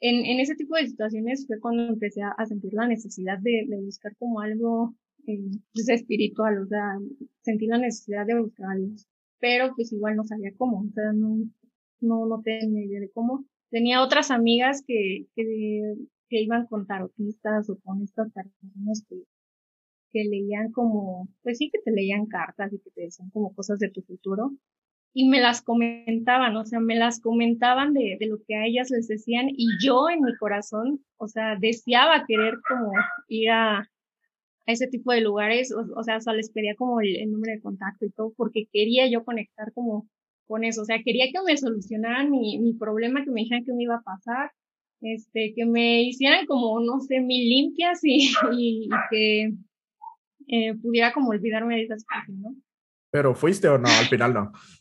[0.00, 4.14] en, ese tipo de situaciones fue cuando empecé a, sentir la necesidad de, de buscar
[4.16, 4.94] como algo
[5.26, 6.96] eh, pues, espiritual, o sea,
[7.42, 8.94] sentí la necesidad de buscar algo.
[9.40, 11.38] Pero pues igual no sabía cómo, o sea, no,
[12.00, 13.44] no, no tenía idea de cómo.
[13.70, 15.94] Tenía otras amigas que, que,
[16.28, 19.16] que iban con tarotistas o con estas personas que,
[20.12, 23.78] que leían como, pues sí, que te leían cartas y que te decían como cosas
[23.78, 24.52] de tu futuro.
[25.12, 28.90] Y me las comentaban, o sea, me las comentaban de, de lo que a ellas
[28.90, 32.92] les decían y yo en mi corazón, o sea, deseaba querer como
[33.28, 33.90] ir a,
[34.66, 38.06] ese tipo de lugares, o, sea, solo les pedía como el, el, número de contacto
[38.06, 40.08] y todo, porque quería yo conectar como
[40.46, 43.72] con eso, o sea, quería que me solucionaran mi, mi problema, que me dijeran que
[43.72, 44.50] me iba a pasar,
[45.00, 49.52] este, que me hicieran como, no sé, mil limpias y, y, que
[50.48, 52.54] eh, pudiera como olvidarme de esas cosas, ¿no?
[53.10, 54.52] Pero fuiste o no, al final no.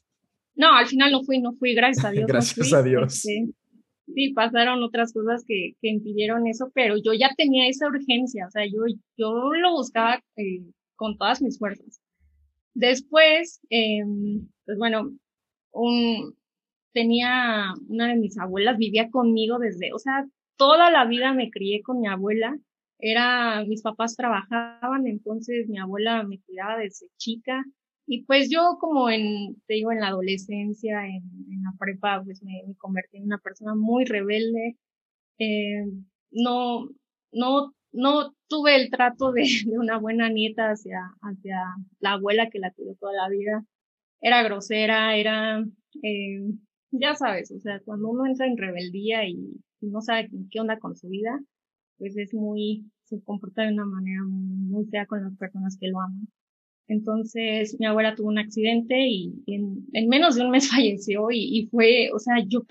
[0.55, 2.27] No, al final no fui, no fui, gracias a Dios.
[2.27, 3.13] gracias a Dios.
[3.13, 3.47] Este,
[4.13, 8.51] sí, pasaron otras cosas que, que, impidieron eso, pero yo ya tenía esa urgencia, o
[8.51, 8.81] sea, yo,
[9.15, 10.63] yo lo buscaba eh,
[10.97, 12.01] con todas mis fuerzas.
[12.73, 14.03] Después, eh,
[14.65, 15.13] pues bueno,
[15.71, 16.35] un,
[16.93, 20.25] tenía una de mis abuelas, vivía conmigo desde, o sea,
[20.57, 22.57] toda la vida me crié con mi abuela.
[22.99, 27.63] Era, mis papás trabajaban, entonces mi abuela me cuidaba desde chica.
[28.05, 31.23] Y pues yo como en, te digo, en la adolescencia, en,
[31.63, 34.77] la prepa, pues me, convertí en una persona muy rebelde.
[35.39, 35.85] Eh,
[36.31, 36.89] no,
[37.31, 41.57] no, no tuve el trato de, una buena nieta hacia, hacia
[41.99, 43.65] la abuela que la tuve toda la vida.
[44.21, 45.63] Era grosera, era,
[46.03, 46.41] eh,
[46.91, 50.97] ya sabes, o sea, cuando uno entra en rebeldía y, no sabe qué onda con
[50.97, 51.39] su vida,
[51.99, 56.01] pues es muy, se comporta de una manera muy, fea con las personas que lo
[56.01, 56.27] aman.
[56.87, 62.09] Entonces, mi abuela tuvo un accidente y, en, menos de un mes falleció y, fue,
[62.13, 62.61] o sea, yo,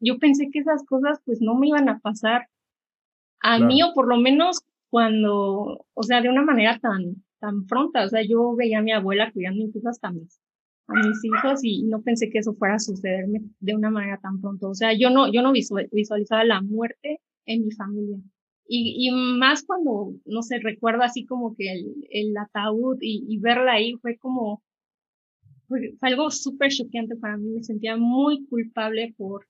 [0.00, 2.48] yo pensé que esas cosas pues no me iban a pasar
[3.40, 8.04] a mí o por lo menos cuando, o sea, de una manera tan, tan pronta,
[8.04, 10.40] o sea, yo veía a mi abuela cuidando incluso hasta mis
[10.88, 14.40] a mis hijos y no pensé que eso fuera a sucederme de una manera tan
[14.40, 14.68] pronto.
[14.68, 18.18] O sea, yo no, yo no visualizaba la muerte en mi familia.
[18.66, 23.38] Y, y más cuando, no sé, recuerdo así como que el, el ataúd y, y
[23.38, 24.62] verla ahí fue como,
[25.68, 27.50] fue, algo súper choqueante para mí.
[27.50, 29.46] Me sentía muy culpable por,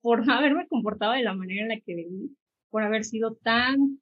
[0.00, 2.36] por haberme comportado de la manera en la que debí,
[2.70, 4.00] por haber sido tan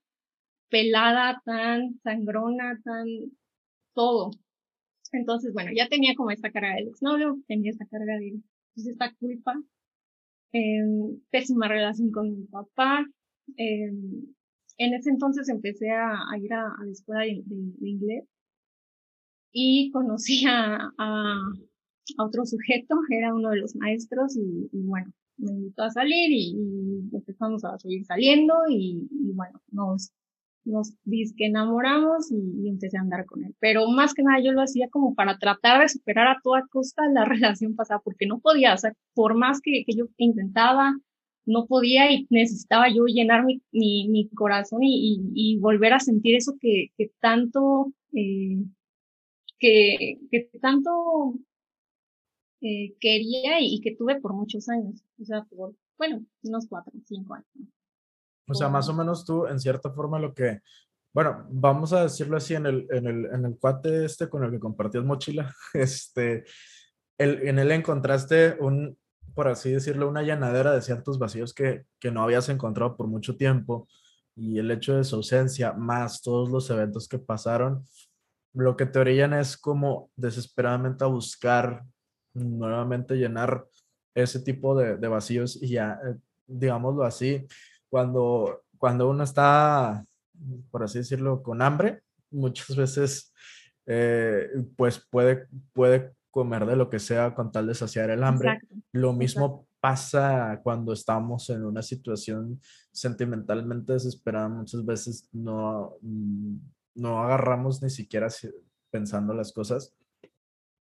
[0.69, 3.07] pelada, tan sangrona, tan
[3.95, 4.31] todo.
[5.13, 8.41] Entonces, bueno, ya tenía como esta carga del exnovio, tenía esta carga de
[8.75, 9.55] pues, esta culpa,
[10.53, 10.81] eh,
[11.31, 13.07] pésima relación con mi papá.
[13.57, 13.93] Eh,
[14.79, 17.43] en ese entonces empecé a, ir a, la escuela de,
[17.81, 18.25] inglés
[19.53, 20.93] y conocí a,
[22.19, 27.65] otro sujeto, era uno de los maestros y, bueno, me invitó a salir y, empezamos
[27.65, 30.13] a seguir saliendo y, bueno, nos
[30.65, 30.95] nos
[31.37, 33.55] que enamoramos y, empecé a andar con él.
[33.59, 37.03] Pero más que nada yo lo hacía como para tratar de superar a toda costa
[37.13, 40.97] la relación pasada, porque no podía, o sea, por más que, que yo intentaba,
[41.45, 46.37] no podía y necesitaba yo llenar mi, mi, mi corazón y, y, volver a sentir
[46.37, 48.59] eso que, que tanto, eh,
[49.59, 51.35] que, que tanto
[52.61, 57.35] eh, quería y, que tuve por muchos años, o sea, por, bueno, unos cuatro, cinco
[57.35, 57.47] años.
[58.49, 60.61] O sea, más o menos tú, en cierta forma, lo que,
[61.13, 64.51] bueno, vamos a decirlo así, en el, en el, en el cuate este con el
[64.51, 66.45] que compartías mochila, este,
[67.19, 68.97] el, en él encontraste un,
[69.35, 73.37] por así decirlo, una llanadera de ciertos vacíos que, que no habías encontrado por mucho
[73.37, 73.89] tiempo
[74.35, 77.85] y el hecho de su ausencia, más todos los eventos que pasaron,
[78.55, 81.85] lo que te orillan es como desesperadamente a buscar
[82.35, 83.67] nuevamente llenar
[84.15, 86.17] ese tipo de, de vacíos y ya, eh,
[86.47, 87.47] digámoslo así,
[87.89, 90.05] cuando, cuando uno está,
[90.71, 93.33] por así decirlo, con hambre, muchas veces
[93.87, 98.59] eh, pues puede, puede comer de lo que sea con tal de saciar el hambre.
[98.91, 102.59] Lo mismo pasa cuando estamos en una situación
[102.91, 104.49] sentimentalmente desesperada.
[104.49, 106.57] Muchas veces no, mm,
[106.95, 108.29] no agarramos ni siquiera
[108.91, 109.95] pensando las cosas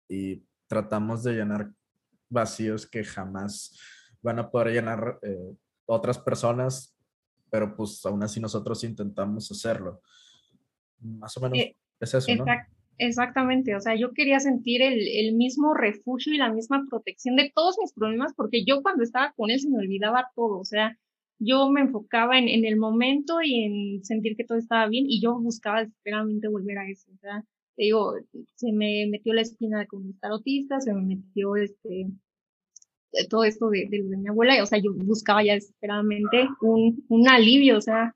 [0.08, 1.72] y tratamos de llenar
[2.30, 3.76] vacíos que jamás
[4.22, 5.52] van a poder llenar eh,
[5.84, 6.96] otras personas,
[7.50, 10.00] pero pues aún así nosotros intentamos hacerlo.
[11.00, 12.44] Más o menos eh, es eso, ¿no?
[12.98, 17.50] Exactamente, o sea, yo quería sentir el, el, mismo refugio y la misma protección de
[17.54, 20.96] todos mis problemas, porque yo cuando estaba con él se me olvidaba todo, o sea,
[21.40, 25.20] yo me enfocaba en, en el momento y en sentir que todo estaba bien y
[25.20, 27.44] yo buscaba desesperadamente volver a eso, o sea,
[27.76, 28.14] te digo,
[28.54, 32.06] se me metió la espina de estar autista, se me metió este,
[33.28, 37.78] todo esto de, de, mi abuela, o sea, yo buscaba ya desesperadamente un, un alivio,
[37.78, 38.14] o sea,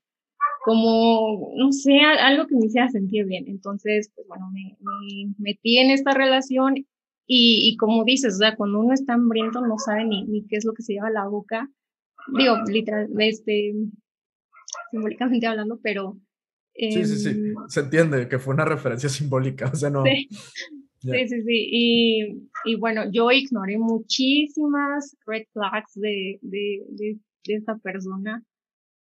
[0.64, 3.44] como, no sé, algo que me hiciera sentir bien.
[3.48, 6.86] Entonces, pues bueno, me, me metí en esta relación y,
[7.26, 10.64] y, como dices, o sea, cuando uno está hambriento no sabe ni, ni qué es
[10.64, 11.70] lo que se lleva a la boca.
[12.36, 13.74] Digo, literal, este,
[14.90, 16.18] simbólicamente hablando, pero...
[16.74, 20.04] sí, sí, sí, em, se entiende que fue una referencia simbólica, o sea, no...
[20.04, 20.28] Sí.
[21.00, 21.68] Sí, sí, sí.
[21.70, 28.42] Y, y, bueno, yo ignoré muchísimas red flags de, de, de, esta persona.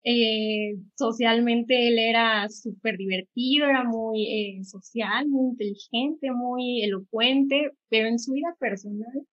[0.09, 4.25] Eh, socialmente él era súper divertido, era muy
[4.61, 9.27] eh, social, muy inteligente, muy elocuente, pero en su vida personal,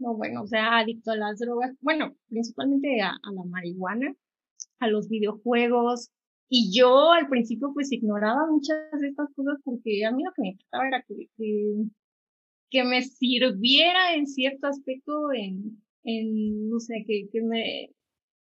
[0.00, 4.12] no, bueno, o sea, adicto a las drogas, bueno, principalmente a, la marihuana,
[4.80, 6.10] a los videojuegos,
[6.48, 10.42] y yo al principio pues ignoraba muchas de estas cosas porque a mí lo que
[10.42, 11.28] me importaba era que,
[12.70, 17.90] que, me sirviera en cierto aspecto en, en no sé, que, que me,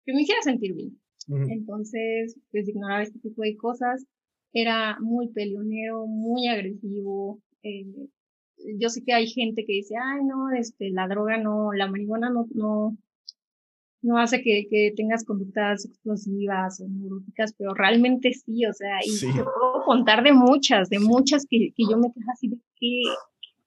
[0.06, 1.03] que me hiciera sentir bien.
[1.28, 4.04] Entonces, pues ignoraba este tipo de cosas.
[4.52, 7.40] Era muy peleonero, muy agresivo.
[7.62, 7.86] Eh,
[8.78, 12.30] yo sé que hay gente que dice, ay, no, este, la droga no, la marihuana
[12.30, 12.96] no, no,
[14.02, 19.18] no hace que, que tengas conductas explosivas o neuróticas, pero realmente sí, o sea, y
[19.18, 23.02] te puedo contar de muchas, de muchas que, que yo me quedo así de, ¿qué,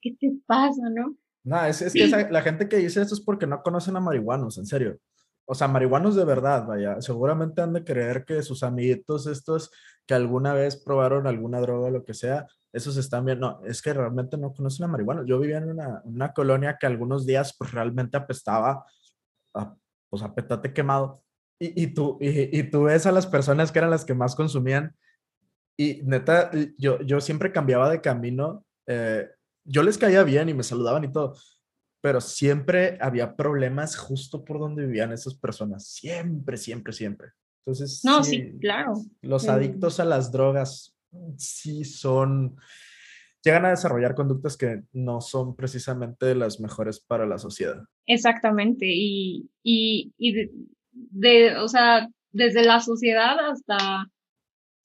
[0.02, 1.15] qué te pasa, no?
[1.43, 4.58] No, es, es que la gente que dice esto es porque no conocen a marihuanos,
[4.58, 5.00] en serio
[5.49, 9.71] o sea, marihuanos de verdad, vaya, seguramente han de creer que sus amiguitos estos
[10.05, 13.39] que alguna vez probaron alguna droga o lo que sea, esos están bien.
[13.39, 15.23] No, es que realmente no conocen a marihuana.
[15.25, 18.86] Yo vivía en una, una colonia que algunos días pues realmente apestaba,
[19.53, 19.75] a,
[20.10, 21.23] pues a petate quemado.
[21.60, 24.36] Y, y tú, y, y, tú ves a las personas que eran las que más
[24.36, 24.95] consumían
[25.77, 28.65] y neta, yo, yo siempre cambiaba de camino.
[28.88, 29.29] Eh,
[29.63, 31.36] yo les caía bien y me saludaban y todo,
[32.08, 37.32] pero siempre había problemas justo por donde vivían esas personas, siempre, siempre, siempre.
[37.65, 38.93] Entonces, no, sí, claro.
[39.22, 40.96] Los adictos a las drogas
[41.36, 42.56] sí son,
[43.43, 47.84] llegan a desarrollar conductas que no son precisamente las mejores para la sociedad.
[48.06, 50.50] Exactamente, y, y, y
[50.93, 54.10] de, o sea, desde la sociedad hasta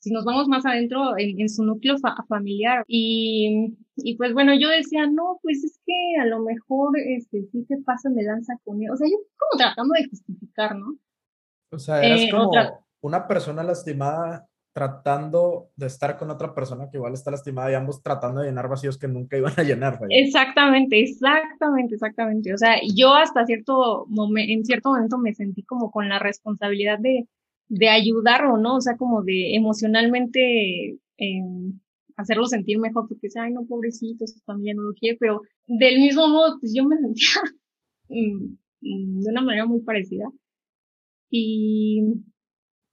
[0.02, 1.94] si nos vamos más adentro en, su núcleo
[2.28, 2.84] familiar.
[2.88, 7.64] Y, y, pues bueno, yo decía, no, pues es que a lo mejor este, sí
[7.68, 8.90] se pasa de lanza con él.
[8.90, 10.98] O sea, yo como tratando de justificar, ¿no?
[11.70, 12.50] O sea, eras eh, como
[13.02, 18.02] una persona lastimada tratando de estar con otra persona que igual está lastimada y ambos
[18.02, 20.00] tratando de llenar vacíos que nunca iban a llenar.
[20.08, 22.54] Exactamente, exactamente, exactamente.
[22.54, 26.98] O sea, yo hasta cierto momento, en cierto momento me sentí como con la responsabilidad
[26.98, 27.28] de,
[27.72, 28.76] de ayudarlo, ¿no?
[28.76, 31.42] O sea, como de emocionalmente eh,
[32.16, 35.98] hacerlo sentir mejor, porque dice, ay, no, pobrecito, su familia no lo quiere, pero del
[35.98, 37.40] mismo modo, pues yo me sentía
[38.10, 40.26] mm, de una manera muy parecida.
[41.30, 42.02] Y,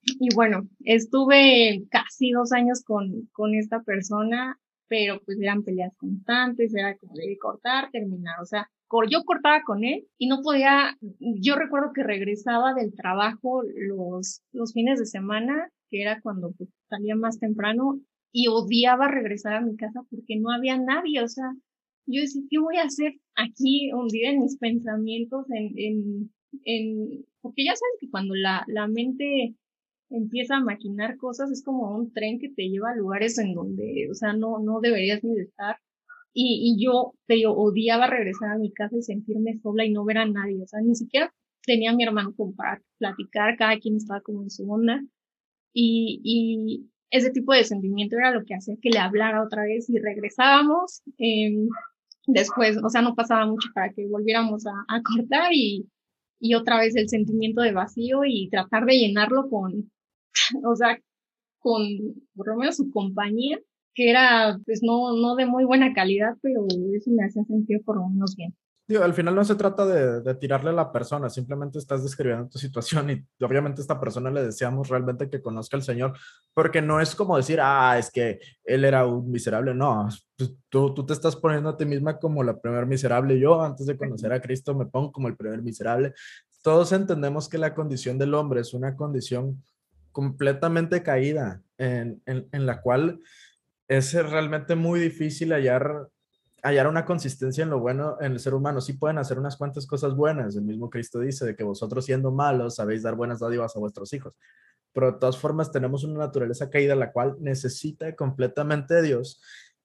[0.02, 6.74] y bueno, estuve casi dos años con, con esta persona, pero pues eran peleas constantes,
[6.74, 8.72] era como de cortar, terminar, o sea,
[9.10, 14.74] yo cortaba con él y no podía, yo recuerdo que regresaba del trabajo los, los
[14.74, 18.00] fines de semana, que era cuando pues, salía más temprano,
[18.32, 21.46] y odiaba regresar a mi casa porque no había nadie, o sea,
[22.06, 27.66] yo decía, ¿qué voy a hacer aquí hundida en mis pensamientos, en, en, en, porque
[27.66, 29.56] ya sabes que cuando la, la mente
[30.10, 34.08] empieza a maquinar cosas, es como un tren que te lleva a lugares en donde,
[34.12, 35.78] o sea, no, no deberías ni de estar.
[36.34, 40.20] Y, y yo, pero odiaba regresar a mi casa y sentirme sola y no ver
[40.20, 40.62] a nadie.
[40.64, 44.44] O sea, ni siquiera tenía a mi hermano como para platicar, cada quien estaba como
[44.44, 45.02] en su onda.
[45.74, 49.90] Y, y ese tipo de sentimiento era lo que hacía que le hablara otra vez
[49.90, 51.02] y regresábamos.
[51.18, 51.68] Eh,
[52.28, 55.90] después, o sea, no pasaba mucho para que volviéramos a, a cortar y,
[56.40, 59.92] y otra vez el sentimiento de vacío y tratar de llenarlo con,
[60.66, 61.00] o sea,
[61.60, 61.84] con
[62.36, 63.60] por lo menos su compañía
[64.00, 67.98] que era pues no, no de muy buena calidad, pero eso me hacía sentir por
[67.98, 68.56] lo menos bien.
[68.88, 72.48] Digo, al final no se trata de, de, tirarle a la persona, simplemente estás describiendo
[72.48, 76.14] tu situación y obviamente a esta persona le deseamos realmente que conozca al Señor,
[76.54, 80.08] porque no es como decir, ah, es que él era un miserable, no,
[80.38, 83.86] pues, tú, tú te estás poniendo a ti misma como la primer miserable, yo antes
[83.86, 86.14] de conocer a Cristo me pongo como el primer miserable.
[86.64, 89.62] Todos entendemos que la condición del hombre es una condición
[90.14, 93.20] completamente caída, en, en, en la cual
[93.90, 96.08] es realmente muy difícil hallar,
[96.62, 98.82] hallar una consistencia en lo bueno en el ser humano.
[98.82, 100.56] Sí pueden hacer unas cuantas cosas buenas.
[100.56, 104.14] El mismo Cristo dice de que vosotros siendo malos sabéis dar buenas dádivas a vuestros
[104.14, 104.36] hijos.
[104.94, 109.42] Pero de todas formas tenemos una naturaleza caída la cual necesita completamente de Dios.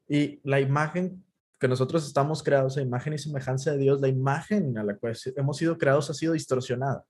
[0.07, 1.25] Y la imagen
[1.59, 5.17] que nosotros estamos creados, la imagen y semejanza de Dios, la imagen a la cual
[5.37, 7.07] hemos sido creados ha sido distorsionada.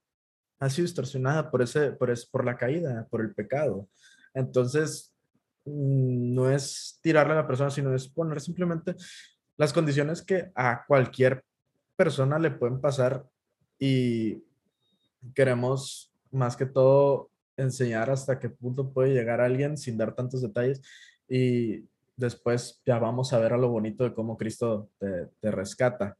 [0.61, 3.89] Ha sido distorsionada por, ese, por, ese, por la caída, por el pecado.
[4.33, 5.14] Entonces,
[5.65, 8.95] no es tirarle a la persona, sino es poner simplemente
[9.57, 11.45] las condiciones que a cualquier
[11.97, 13.25] persona le pueden pasar
[13.79, 14.43] y
[15.35, 20.83] queremos más que todo enseñar hasta qué punto puede llegar alguien sin dar tantos detalles
[21.29, 21.85] y
[22.17, 26.17] después ya vamos a ver a lo bonito de cómo Cristo te, te rescata.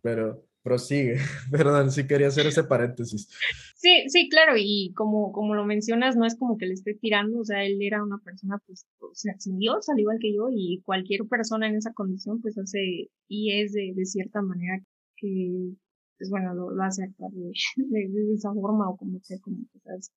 [0.00, 1.16] Pero prosigue.
[1.50, 3.28] Perdón, sí quería hacer ese paréntesis.
[3.76, 7.40] Sí, sí, claro, y como, como lo mencionas, no es como que le esté tirando,
[7.40, 11.26] o sea, él era una persona, pues, se ascendió, al igual que yo, y cualquier
[11.28, 14.80] persona en esa condición, pues, hace, y es de, de cierta manera
[15.16, 15.74] que,
[16.18, 17.32] pues, bueno, lo, hace actuar
[17.76, 20.12] de, de, esa forma, o como sea, como cosas.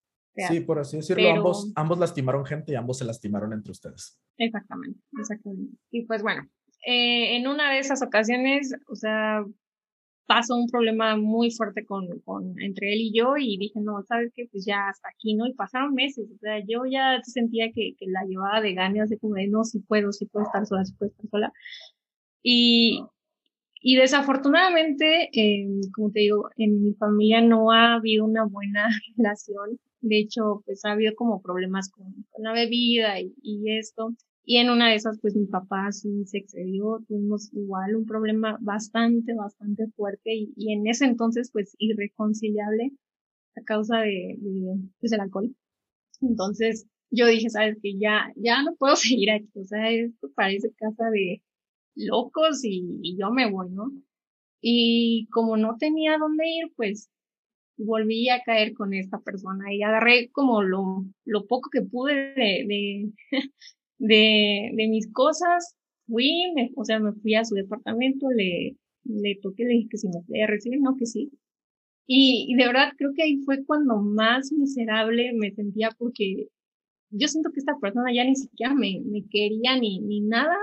[0.49, 4.19] Sí, por así decirlo, ambos, ambos lastimaron gente y ambos se lastimaron entre ustedes.
[4.37, 5.77] Exactamente, exactamente.
[5.91, 6.43] Y pues bueno,
[6.85, 9.45] eh, en una de esas ocasiones, o sea,
[10.27, 14.31] pasó un problema muy fuerte con, con, entre él y yo y dije, no, ¿sabes
[14.35, 14.47] qué?
[14.51, 15.47] Pues ya hasta aquí, ¿no?
[15.47, 19.17] Y pasaron meses, o sea, yo ya sentía que, que la llevaba de ganas, de
[19.19, 21.53] como de, no, si puedo, si puedo estar sola, si puedo estar sola.
[22.43, 23.03] Y,
[23.81, 29.79] y desafortunadamente, eh, como te digo, en mi familia no ha habido una buena relación.
[30.01, 34.09] De hecho, pues ha habido como problemas con, con la bebida y, y esto.
[34.45, 39.33] Y en una de esas, pues mi papá se excedió, tuvimos igual un problema bastante,
[39.33, 42.91] bastante fuerte y, y en ese entonces, pues irreconciliable
[43.57, 45.55] a causa de, de pues, el alcohol.
[46.21, 50.71] Entonces yo dije, sabes que ya, ya no puedo seguir aquí, o sea, esto parece
[50.75, 51.41] casa de
[51.95, 53.91] locos y, y yo me voy, ¿no?
[54.61, 57.09] Y como no tenía dónde ir, pues
[57.77, 62.65] volví a caer con esta persona y agarré como lo, lo poco que pude de,
[62.67, 63.11] de,
[63.97, 65.75] de, de mis cosas,
[66.07, 69.97] fui, me, o sea, me fui a su departamento, le, le toqué, le dije que
[69.97, 71.31] si me podía recibir, no, que sí.
[72.07, 76.47] Y, y de verdad creo que ahí fue cuando más miserable me sentía porque
[77.09, 80.55] yo siento que esta persona ya ni siquiera me, me quería ni, ni nada,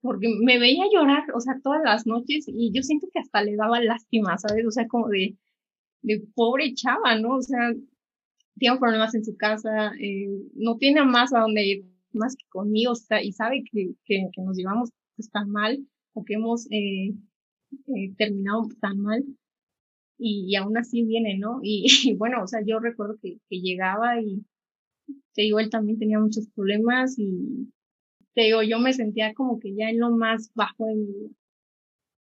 [0.00, 3.56] porque me veía llorar, o sea, todas las noches y yo siento que hasta le
[3.56, 4.66] daba lástima, ¿sabes?
[4.66, 5.36] O sea, como de,
[6.02, 7.36] de pobre chava, ¿no?
[7.36, 7.74] O sea,
[8.58, 11.84] tiene problemas en su casa, eh, no tiene más a dónde ir
[12.16, 12.92] más que conmigo
[13.22, 17.14] y sabe que, que, nos llevamos pues, tan mal o que hemos eh,
[17.70, 19.24] eh, terminado tan mal
[20.18, 21.60] y, aún así viene, ¿no?
[21.62, 24.44] Y, bueno, o sea, yo recuerdo que, que llegaba y
[25.34, 27.70] te digo, él también tenía muchos problemas y
[28.34, 31.36] te digo, yo me sentía como que ya en lo más bajo de mi.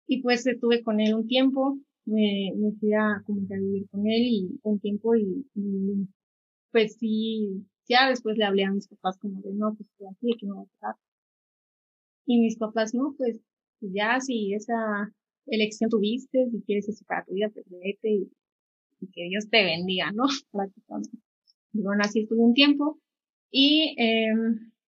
[0.06, 4.06] Y pues estuve con él un tiempo, me, me fui a, como a vivir con
[4.06, 5.46] él y un tiempo y
[6.72, 10.38] pues sí, ya después le hablé a mis papás como de, no, pues estoy aquí,
[10.38, 10.96] que no voy a pasar.
[12.26, 13.40] Y mis papás, no, pues
[13.80, 15.12] ya si esa
[15.46, 18.30] elección tuviste, si quieres eso para tu vida, pues vete y,
[19.12, 20.24] que Dios te bendiga, ¿no?
[20.52, 21.18] Prácticamente.
[21.72, 23.00] Bueno, así estuve un tiempo.
[23.50, 24.32] Y eh,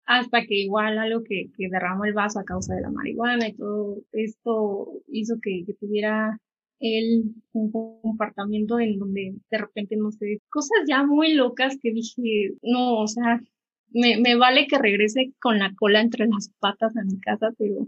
[0.05, 3.53] hasta que igual algo que, que derramó el vaso a causa de la marihuana y
[3.53, 6.39] todo esto hizo que, que tuviera
[6.81, 12.53] él un comportamiento en donde de repente no sé, cosas ya muy locas que dije,
[12.63, 13.41] no, o sea,
[13.91, 17.87] me, me vale que regrese con la cola entre las patas a mi casa, pero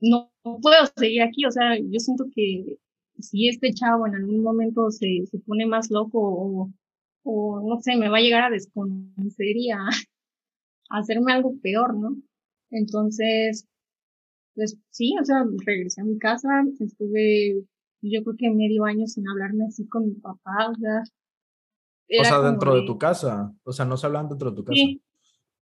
[0.00, 0.30] no,
[0.62, 2.76] puedo seguir aquí, o sea, yo siento que
[3.18, 6.70] si este chavo en algún momento se, se pone más loco o,
[7.24, 9.78] o no sé, me va a llegar a desconocer y a,
[10.90, 12.16] a hacerme algo peor, ¿no?
[12.70, 13.66] Entonces,
[14.54, 16.48] pues sí, o sea, regresé a mi casa,
[16.80, 17.64] estuve
[18.12, 21.02] yo creo que medio año sin hablarme así con mi papá, o sea.
[22.20, 22.86] O sea, dentro de...
[22.86, 24.74] tu casa, o sea, no se hablaban dentro de tu casa.
[24.74, 25.02] Sí,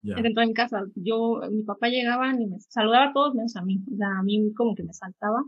[0.02, 0.84] dentro de mi casa.
[0.96, 4.22] Yo, mi papá llegaba y me saludaba a todos menos a mí, o sea, a
[4.22, 5.44] mí como que me saltaba.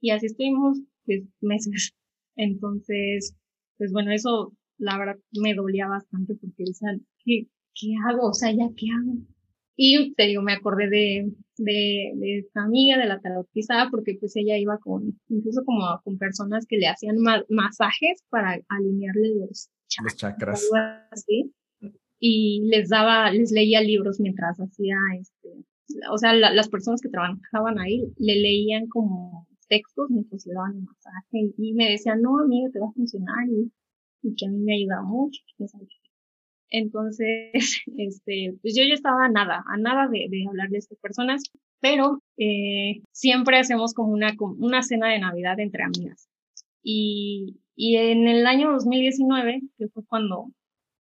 [0.00, 1.92] Y así estuvimos, pues, meses.
[2.36, 3.36] Entonces,
[3.76, 6.88] pues bueno, eso la verdad me dolía bastante porque decía,
[7.24, 8.28] ¿qué, qué hago?
[8.28, 9.14] O sea, ¿ya qué hago?
[9.82, 14.36] Y te digo, me acordé de, de, de esta amiga, de la tarotista, porque pues
[14.36, 17.16] ella iba con, incluso como con personas que le hacían
[17.48, 20.68] masajes para alinearle los chakras.
[21.10, 21.54] Así,
[22.18, 25.48] y les daba, les leía libros mientras hacía este,
[26.10, 30.82] o sea, las personas que trabajaban ahí le leían como textos mientras le daban el
[30.82, 33.72] masaje y me decían, no, amiga, te va a funcionar y,
[34.36, 35.64] que a mí me ayuda mucho, que
[36.70, 37.52] entonces,
[37.96, 41.42] este, pues yo ya estaba a nada, a nada de, hablar de estas personas,
[41.80, 46.28] pero eh, siempre hacemos como una, una cena de Navidad entre amigas.
[46.82, 50.46] Y, y en el año 2019, que fue cuando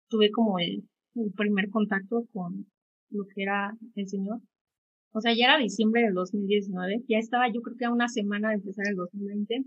[0.09, 0.85] tuve como el,
[1.17, 2.67] el primer contacto con
[3.11, 4.41] lo que era el Señor,
[5.13, 8.51] o sea, ya era diciembre del 2019, ya estaba yo creo que a una semana
[8.51, 9.65] de empezar el 2020,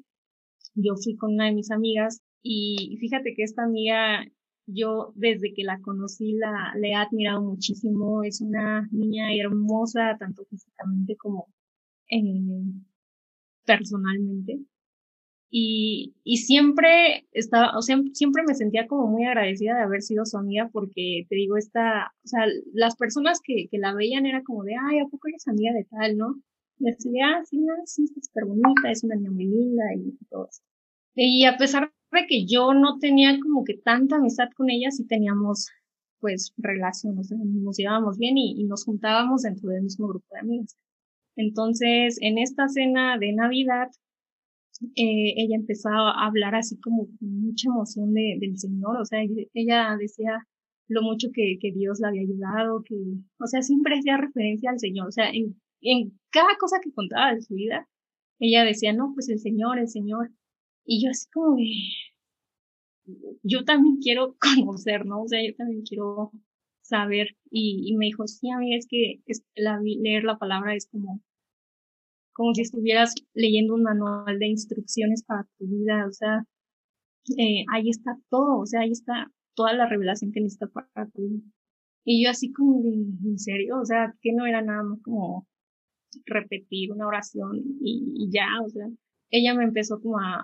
[0.75, 4.23] yo fui con una de mis amigas y fíjate que esta amiga
[4.65, 8.23] yo desde que la conocí la, le he admirado muchísimo.
[8.23, 11.47] Es una niña hermosa, tanto físicamente como
[12.09, 12.19] eh,
[13.65, 14.59] personalmente.
[15.53, 20.25] Y, y siempre estaba, o sea, siempre me sentía como muy agradecida de haber sido
[20.25, 24.43] su amiga porque te digo, esta, o sea, las personas que, que la veían era
[24.43, 26.35] como de, ay, ¿a poco eres amiga de tal, no?
[26.79, 30.47] Me decía, ah, sí, sí, es súper bonita, es una niña muy linda y todo
[30.49, 30.61] eso.
[31.15, 31.91] Y a pesar
[32.27, 35.69] que yo no tenía como que tanta amistad con ella, sí teníamos
[36.19, 40.77] pues relaciones, nos llevábamos bien y, nos juntábamos dentro del mismo grupo de amigas.
[41.35, 43.87] Entonces, en esta cena de Navidad,
[44.95, 49.19] eh, ella empezaba a hablar así como con mucha emoción de, del Señor, o sea,
[49.53, 50.47] ella decía
[50.87, 54.79] lo mucho que, que Dios la había ayudado, que, o sea, siempre hacía referencia al
[54.79, 57.87] Señor, o sea, en, en cada cosa que contaba de su vida,
[58.39, 60.31] ella decía, no, pues el Señor, el Señor.
[60.85, 61.65] Y yo así como de,
[63.43, 65.23] yo también quiero conocer, ¿no?
[65.23, 66.31] O sea, yo también quiero
[66.81, 67.35] saber.
[67.49, 71.21] Y, me dijo, sí, amiga, es que es, la, leer la palabra es como,
[72.33, 76.45] como si estuvieras leyendo un manual de instrucciones para tu vida, o sea,
[77.37, 81.21] eh, ahí está todo, o sea, ahí está toda la revelación que necesitas para tu
[81.21, 81.43] vida.
[82.03, 85.47] Y yo así como de, en serio, o sea, que no era nada más como
[86.25, 88.87] repetir una oración y, y ya, o sea,
[89.29, 90.43] ella me empezó como a,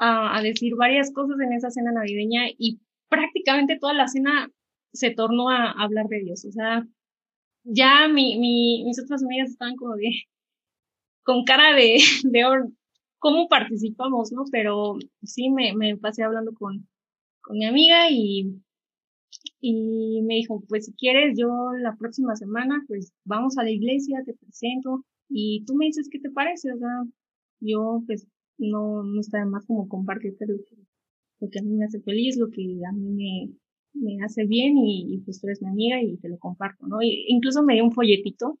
[0.00, 4.50] a, decir varias cosas en esa cena navideña y prácticamente toda la cena
[4.92, 6.44] se tornó a, hablar de Dios.
[6.46, 6.86] O sea,
[7.64, 10.10] ya mi, mi, mis otras amigas estaban como de,
[11.22, 12.44] con cara de, de
[13.18, 14.44] cómo participamos, ¿no?
[14.50, 16.88] Pero sí me, me pasé hablando con,
[17.42, 18.62] con mi amiga y,
[19.60, 24.22] y me dijo, pues si quieres, yo la próxima semana, pues vamos a la iglesia,
[24.24, 27.04] te presento y tú me dices qué te parece, o sea,
[27.60, 28.26] yo pues
[28.60, 30.76] no, no está más como compartirte lo que,
[31.40, 33.54] lo que a mí me hace feliz, lo que a mí me,
[33.94, 37.02] me hace bien y, pues tú eres mi amiga y te lo comparto, ¿no?
[37.02, 38.58] Y incluso me dio un folletito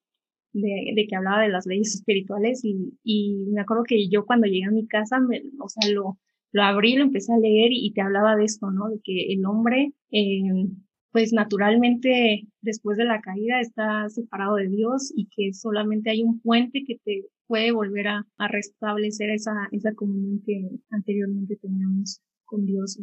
[0.52, 4.46] de, de que hablaba de las leyes espirituales y, y me acuerdo que yo cuando
[4.46, 6.18] llegué a mi casa, me, o sea, lo,
[6.52, 8.88] lo abrí, lo empecé a leer y, te hablaba de esto, ¿no?
[8.88, 10.66] De que el hombre, eh,
[11.12, 16.40] pues naturalmente después de la caída está separado de Dios y que solamente hay un
[16.40, 22.64] puente que te puede volver a, a restablecer esa, esa comunión que anteriormente teníamos con
[22.64, 22.96] Dios,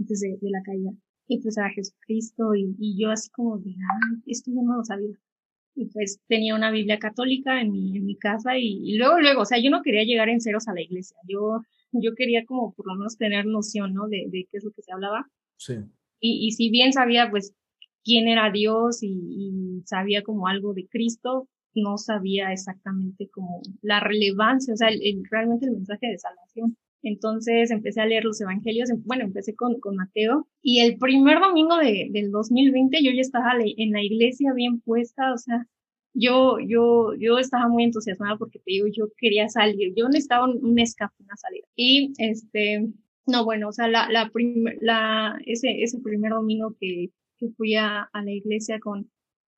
[0.00, 0.90] antes de, de, la caída.
[1.28, 4.84] Y pues a Jesucristo y, y yo así como de, ah, esto yo no lo
[4.84, 5.16] sabía.
[5.76, 9.42] Y pues tenía una Biblia católica en mi, en mi casa y, y, luego, luego,
[9.42, 11.16] o sea, yo no quería llegar en ceros a la iglesia.
[11.28, 11.60] Yo,
[11.92, 14.08] yo quería como por lo menos tener noción, ¿no?
[14.08, 15.28] De, de qué es lo que se hablaba.
[15.58, 15.74] Sí.
[16.18, 17.54] Y, y si bien sabía, pues,
[18.02, 24.00] quién era Dios y, y sabía como algo de Cristo, no sabía exactamente como la
[24.00, 24.88] relevancia, o sea,
[25.30, 26.76] realmente el mensaje de salvación.
[27.02, 31.76] Entonces empecé a leer los evangelios, em, bueno, empecé con, Mateo y el primer domingo
[31.76, 35.66] de, del 2020 yo ya estaba en la iglesia bien puesta, o sea,
[36.14, 40.64] yo, yo, yo estaba muy entusiasmada porque te digo, yo quería salir, yo necesitaba un,
[40.64, 41.66] un escape, una salida.
[41.76, 42.88] Y este,
[43.26, 47.74] no, bueno, o sea, la, la, primer, la, ese, ese primer domingo que, que fui
[47.76, 49.10] a, a la iglesia con,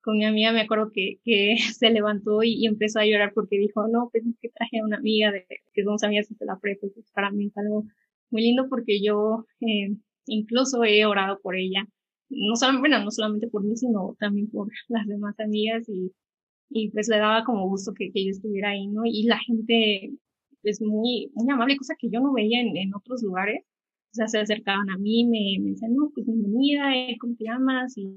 [0.09, 1.19] con mi amiga me acuerdo que,
[1.77, 4.97] se levantó y, empezó a llorar porque dijo, no, pues es que traje a una
[4.97, 7.85] amiga de, que somos amigas de la prepa, pues para mí es algo
[8.31, 9.95] muy lindo porque yo eh,
[10.25, 11.87] incluso he orado por ella,
[12.29, 16.11] no solamente, bueno, no solamente por mí, sino también por las demás amigas y,
[16.91, 19.01] pues le daba como gusto que, yo estuviera ahí, ¿no?
[19.05, 20.11] Y la gente
[20.63, 23.63] es muy, muy amable, cosa que yo no veía en otros lugares.
[24.11, 27.45] O sea, se acercaban a mí, me, me decían, no, pues bienvenida, eh, ¿cómo te
[27.45, 27.95] llamas?
[27.95, 28.07] Y,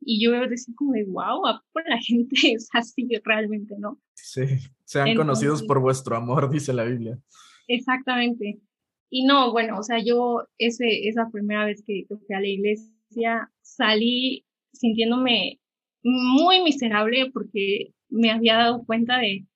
[0.00, 1.42] y yo decía como de, wow,
[1.86, 4.00] la gente es así realmente, ¿no?
[4.14, 4.42] Sí,
[4.84, 7.18] sean conocidos por vuestro amor, dice la Biblia.
[7.68, 8.60] Exactamente.
[9.08, 13.50] Y no, bueno, o sea, yo ese, esa primera vez que, fui a la iglesia
[13.62, 15.60] salí sintiéndome
[16.02, 19.46] muy miserable porque me había dado cuenta de,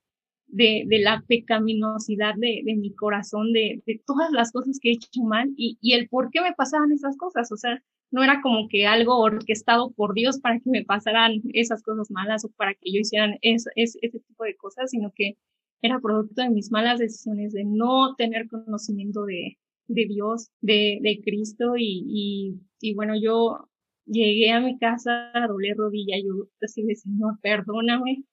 [0.53, 4.93] de, de la pecaminosidad de, de mi corazón, de, de, todas las cosas que he
[4.93, 7.51] hecho mal y, y el por qué me pasaban esas cosas.
[7.53, 11.83] O sea, no era como que algo orquestado por Dios para que me pasaran esas
[11.83, 13.71] cosas malas o para que yo hicieran ese
[14.09, 15.37] tipo de cosas, sino que
[15.83, 21.21] era producto de mis malas decisiones, de no tener conocimiento de, de Dios, de, de
[21.23, 23.69] Cristo y, y, bueno, yo
[24.07, 28.25] llegué a mi casa, doblé rodilla, yo decía, Señor, perdóname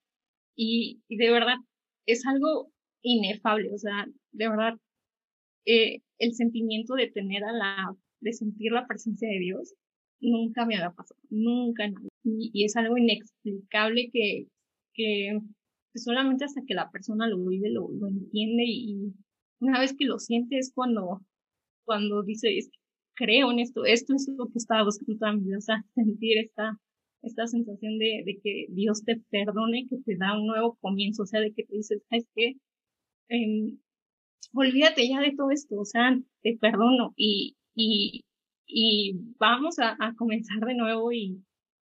[0.55, 1.55] y de verdad
[2.07, 2.71] es algo
[3.03, 4.79] inefable, o sea, de verdad,
[5.65, 9.73] eh, el sentimiento de tener a la de sentir la presencia de Dios,
[10.19, 11.85] nunca me había pasado, nunca,
[12.23, 14.47] Y, y es algo inexplicable que,
[14.93, 15.39] que,
[15.95, 19.13] solamente hasta que la persona lo vive, lo, lo entiende y,
[19.59, 21.21] una vez que lo siente es cuando,
[21.85, 22.49] cuando dice,
[23.15, 26.79] creo en esto, esto es lo que estaba buscando vida, o sea, sentir esta,
[27.27, 31.39] esta sensación de, que Dios te perdone, que te da un nuevo comienzo, o sea,
[31.41, 32.55] de que te dices, ¿sabes qué?
[33.29, 33.77] Eh,
[34.53, 38.23] olvídate ya de todo esto, o sea, te perdono y, y,
[39.39, 41.43] vamos a, comenzar de nuevo y,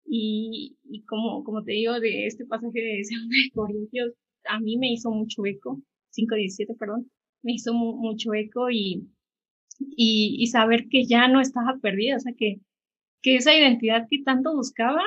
[0.07, 4.14] y, como, como te digo de este pasaje de, de Corintios,
[4.45, 5.80] a mí me hizo mucho eco,
[6.12, 7.11] 517, perdón,
[7.43, 9.09] me hizo mucho eco y,
[9.78, 12.61] y, y, saber que ya no estaba perdida, o sea, que,
[13.22, 15.03] que esa identidad que tanto buscaba,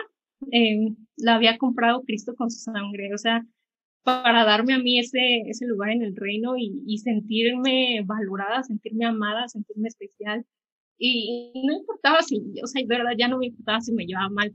[1.18, 3.46] la había comprado Cristo con su sangre, o sea,
[4.04, 9.48] para darme a mí ese, ese lugar en el reino y, sentirme valorada, sentirme amada,
[9.48, 10.46] sentirme especial.
[10.98, 14.54] Y no importaba si, o sea, verdad, ya no me importaba si me llevaba mal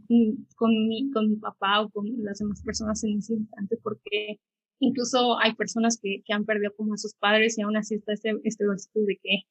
[0.56, 4.38] con, mi, con mi papá o con las demás personas en ese instante, porque
[4.78, 8.12] incluso hay personas que, que han perdido como a sus padres y aún así está
[8.12, 9.42] este, este versículo de que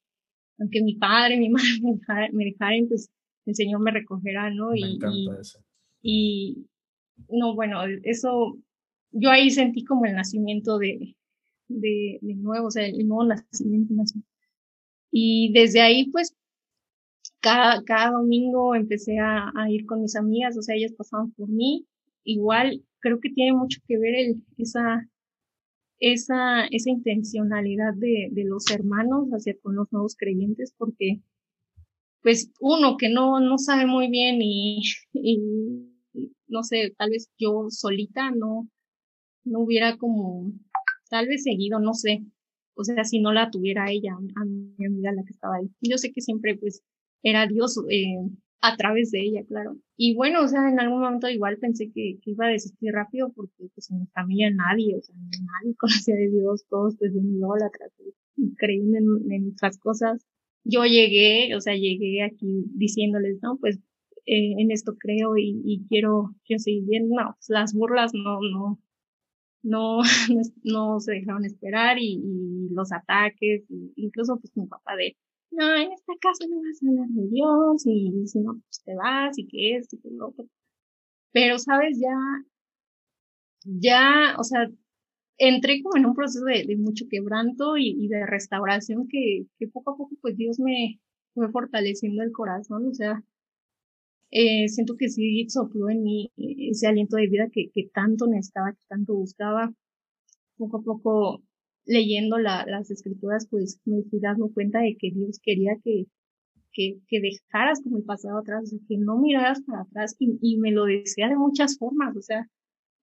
[0.60, 3.10] aunque mi padre, mi madre me dejaren pues
[3.46, 4.72] el Señor me recogerá, ¿no?
[4.72, 5.60] Me encanta eso.
[6.02, 6.68] Y
[7.28, 8.58] no, bueno, eso,
[9.12, 11.16] yo ahí sentí como el nacimiento de,
[11.68, 13.94] de, nuevo, o sea, el nuevo nacimiento.
[15.12, 16.36] Y desde ahí, pues,
[17.42, 21.86] cada, cada domingo empecé a, ir con mis amigas, o sea, ellas pasaban por mí.
[22.24, 25.08] Igual, creo que tiene mucho que ver el, esa,
[26.00, 31.22] esa, esa intencionalidad de, los hermanos hacia con los nuevos creyentes, porque,
[32.22, 34.82] pues, uno que no, no sabe muy bien y
[36.50, 38.68] no sé, tal vez yo solita no,
[39.44, 40.52] no hubiera como,
[41.10, 42.24] tal vez seguido, no sé,
[42.76, 45.70] o sea, si no la tuviera ella, a mi amiga la que estaba ahí.
[45.82, 46.82] Yo sé que siempre, pues,
[47.24, 48.16] era Dios eh,
[48.62, 49.78] a través de ella, claro.
[49.98, 53.68] Y bueno, o sea, en algún momento igual pensé que, iba a desistir rápido porque
[53.74, 57.92] pues en mi familia nadie, o sea, nadie conocía de Dios, todos pues de idólatras,
[58.58, 60.26] creían en, en otras cosas.
[60.64, 63.80] Yo llegué, o sea, llegué aquí diciéndoles, no, pues
[64.26, 67.10] eh, en esto creo y, quiero, quiero seguir bien.
[67.10, 68.80] No, pues, las burlas no, no,
[69.64, 70.00] no,
[70.64, 75.18] no se dejaron esperar y, los ataques, y incluso pues mi papá de,
[75.52, 78.96] no, en esta casa no vas a hablar de Dios y si no, pues te
[78.96, 80.46] vas y qué es y qué lo otro.
[81.32, 82.16] Pero, sabes, ya,
[83.64, 84.70] ya, o sea,
[85.38, 89.68] entré como en un proceso de, de mucho quebranto y, y, de restauración que, que
[89.68, 91.00] poco a poco pues Dios me
[91.34, 93.24] fue fortaleciendo el corazón, o sea,
[94.32, 98.74] eh, siento que sí sopló en mí ese aliento de vida que, que tanto necesitaba,
[98.74, 99.74] que tanto buscaba.
[100.58, 101.44] Poco a poco
[101.86, 106.06] leyendo la, las escrituras, pues me fui dando cuenta de que Dios quería que,
[106.72, 110.72] que, que dejaras como el pasado atrás, que no miraras para atrás y, y me
[110.72, 112.48] lo decía de muchas formas, o sea,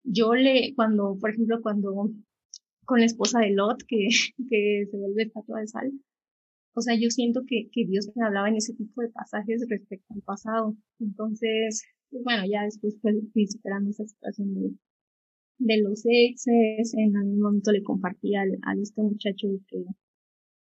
[0.05, 2.11] yo le, cuando, por ejemplo, cuando
[2.85, 4.09] con la esposa de Lot, que,
[4.49, 5.93] que se vuelve estatua de sal,
[6.77, 10.12] o sea, yo siento que, que Dios me hablaba en ese tipo de pasajes respecto
[10.12, 10.77] al pasado.
[11.01, 14.74] Entonces, pues bueno, ya después fui superando esa situación de,
[15.59, 19.85] de los exes, en algún momento le compartí al, a este muchacho que,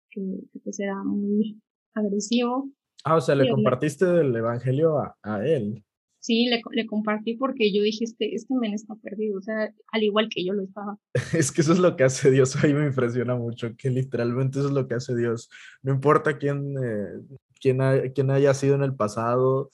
[0.10, 0.22] que,
[0.54, 1.62] que, pues era muy
[1.94, 2.72] agresivo.
[3.04, 5.84] Ah, o sea, le compartiste el evangelio a, a él.
[6.26, 10.02] Sí, le, le, compartí porque yo dije, este, este men está perdido, o sea, al
[10.02, 10.98] igual que yo lo estaba.
[11.40, 14.58] Es que eso es lo que hace Dios, a mí me impresiona mucho, que literalmente
[14.58, 15.52] eso es lo que hace Dios.
[15.84, 19.70] No importa quién, eh, quién, ha, quién haya sido en el pasado,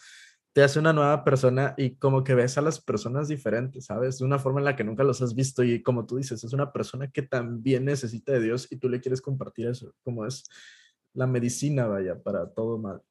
[0.51, 4.17] te hace una nueva persona y como que ves a las personas diferentes, ¿sabes?
[4.19, 6.51] De una forma en la que nunca los has visto y como tú dices, es
[6.51, 10.43] una persona que también necesita de Dios y tú le quieres compartir eso, como es
[11.13, 13.01] la medicina, vaya, para todo mal.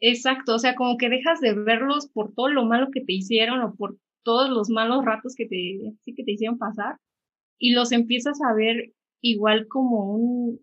[0.00, 3.60] Exacto, o sea, como que dejas de verlos por todo lo malo que te hicieron
[3.62, 6.98] o por todos los malos ratos que te, sí, que te hicieron pasar
[7.58, 8.92] y los empiezas a ver
[9.22, 10.60] igual como un,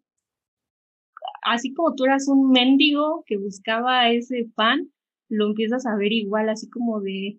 [1.43, 4.91] así como tú eras un mendigo que buscaba ese pan,
[5.29, 7.37] lo empiezas a ver igual, así como de,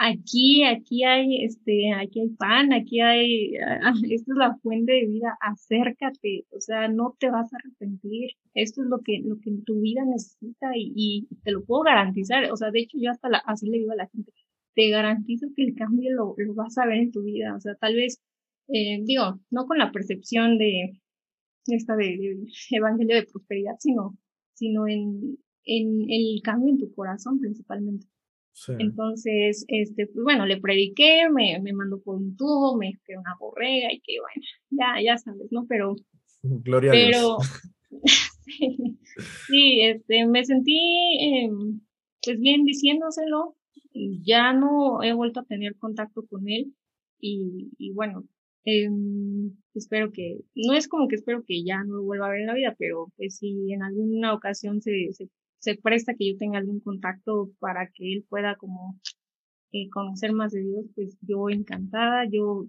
[0.00, 5.06] aquí, aquí hay, este, aquí hay pan, aquí hay, ah, esta es la fuente de
[5.06, 9.50] vida, acércate, o sea, no te vas a arrepentir, esto es lo que, lo que
[9.66, 13.28] tu vida necesita y, y te lo puedo garantizar, o sea, de hecho yo hasta
[13.28, 14.32] la, así le digo a la gente,
[14.74, 17.74] te garantizo que el cambio lo, lo vas a ver en tu vida, o sea,
[17.74, 18.22] tal vez,
[18.68, 20.98] eh, digo, no con la percepción de
[21.66, 24.16] esta de, de evangelio de prosperidad, sino,
[24.54, 28.06] sino en, en el cambio en tu corazón principalmente.
[28.52, 28.72] Sí.
[28.78, 33.34] Entonces, este, pues bueno, le prediqué, me, me mandó por un tubo, me fue una
[33.38, 35.66] borrega y que bueno, ya, ya sabes, ¿no?
[35.68, 35.94] Pero,
[36.42, 37.62] Gloria pero, a Dios.
[38.44, 38.98] sí,
[39.46, 40.78] sí, este, me sentí,
[41.20, 41.50] eh,
[42.22, 43.56] pues bien diciéndoselo,
[44.22, 46.74] ya no he vuelto a tener contacto con él
[47.18, 48.24] y, y bueno,
[48.64, 48.88] eh,
[49.74, 52.46] espero que, no es como que espero que ya no lo vuelva a ver en
[52.46, 55.28] la vida, pero pues si en alguna ocasión se, se
[55.60, 58.98] se presta que yo tenga algún contacto para que él pueda como
[59.72, 62.66] eh, conocer más de Dios, pues yo encantada, yo,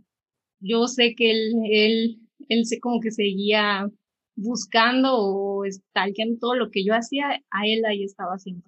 [0.60, 2.20] yo sé que él, él,
[2.50, 3.90] él sé como que seguía
[4.36, 8.64] buscando o stalkeando todo lo que yo hacía, a él ahí estaba haciendo.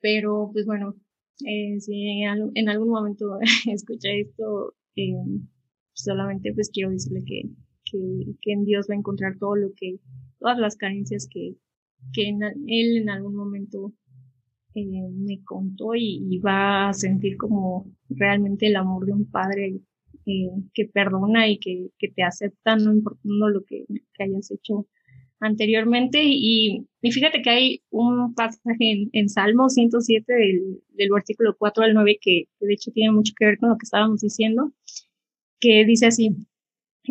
[0.00, 0.94] Pero pues bueno,
[1.46, 3.38] eh, si en, algún momento
[3.70, 5.14] escucha esto, eh,
[5.92, 7.42] solamente pues quiero decirle que,
[8.40, 9.98] que, en Dios va a encontrar todo lo que,
[10.38, 11.56] todas las carencias que,
[12.12, 13.92] que él en algún momento
[14.74, 19.80] eh, me contó y, va a sentir como realmente el amor de un padre
[20.24, 23.84] eh, que perdona y que, que, te acepta, no importando lo que,
[24.14, 24.86] que hayas hecho
[25.40, 26.22] anteriormente.
[26.24, 31.94] Y, y, fíjate que hay un pasaje en, Salmo 107 del, del, versículo 4 al
[31.94, 34.72] 9 que, de hecho tiene mucho que ver con lo que estábamos diciendo,
[35.60, 36.30] que dice así,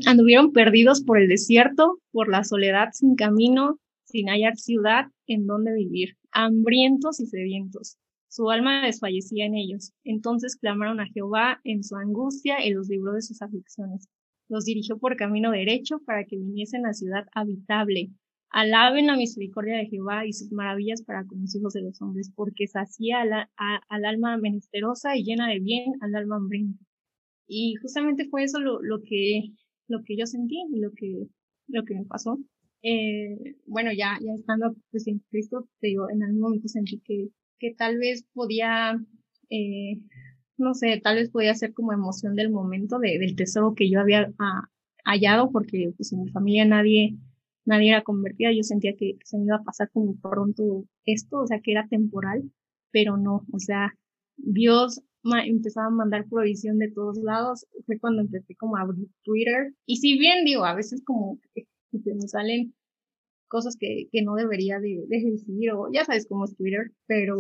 [0.08, 3.80] anduvieron perdidos por el desierto, por la soledad sin camino,
[4.12, 7.97] sin hallar ciudad en donde vivir, hambrientos y sedientos.
[8.28, 9.93] Su alma desfallecía en ellos.
[10.03, 14.07] Entonces clamaron a Jehová en su angustia y los libró de sus aflicciones.
[14.49, 18.12] Los dirigió por camino derecho para que viniesen a ciudad habitable,
[18.53, 22.34] Alaben la misericordia de Jehová y sus maravillas para con los hijos de los hombres,
[22.36, 26.84] porque sacía al alma menesterosa y llena de bien al alma hambrienta.
[27.47, 29.53] Y justamente fue eso lo, que,
[29.88, 32.39] yo sentí y lo que me pasó.
[32.84, 37.30] Eh, bueno, ya, ya estando pues, en Cristo, te digo, en algún momento sentí que,
[37.60, 39.00] que tal vez podía,
[39.50, 40.00] eh,
[40.58, 44.00] no sé, tal vez podía ser como emoción del momento de, del tesoro que yo
[44.00, 44.70] había ah,
[45.06, 47.18] hallado, porque pues en mi familia nadie,
[47.66, 51.48] nadie era convertida, yo sentía que se me iba a pasar como pronto esto, o
[51.48, 52.52] sea, que era temporal,
[52.92, 53.94] pero no, o sea,
[54.38, 55.02] Dios
[55.46, 59.98] empezaba a mandar provisión de todos lados, fue cuando empecé como a abrir Twitter, y
[59.98, 61.40] si bien digo, a veces como
[61.92, 62.74] que, me salen
[63.48, 67.38] cosas que, que no debería de, de, o ya sabes cómo es Twitter, pero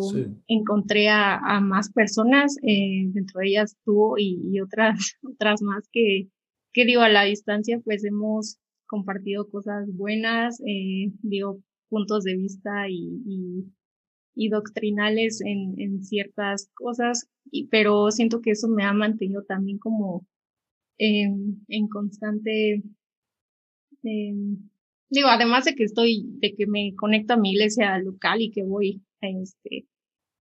[0.47, 5.87] encontré a, a, más personas, eh, dentro de ellas tú y, y, otras, otras más
[5.91, 6.27] que,
[6.73, 8.57] que digo, a la distancia pues hemos
[8.91, 13.71] compartido cosas buenas, eh, digo, puntos de vista y,
[14.35, 19.77] y, doctrinales en, en, ciertas cosas, y, pero siento que eso me ha mantenido también
[19.77, 20.25] como
[20.97, 22.83] en, en constante,
[24.01, 28.63] digo, además de que estoy, de que me conecto a mi iglesia local y que
[28.63, 29.87] voy, este,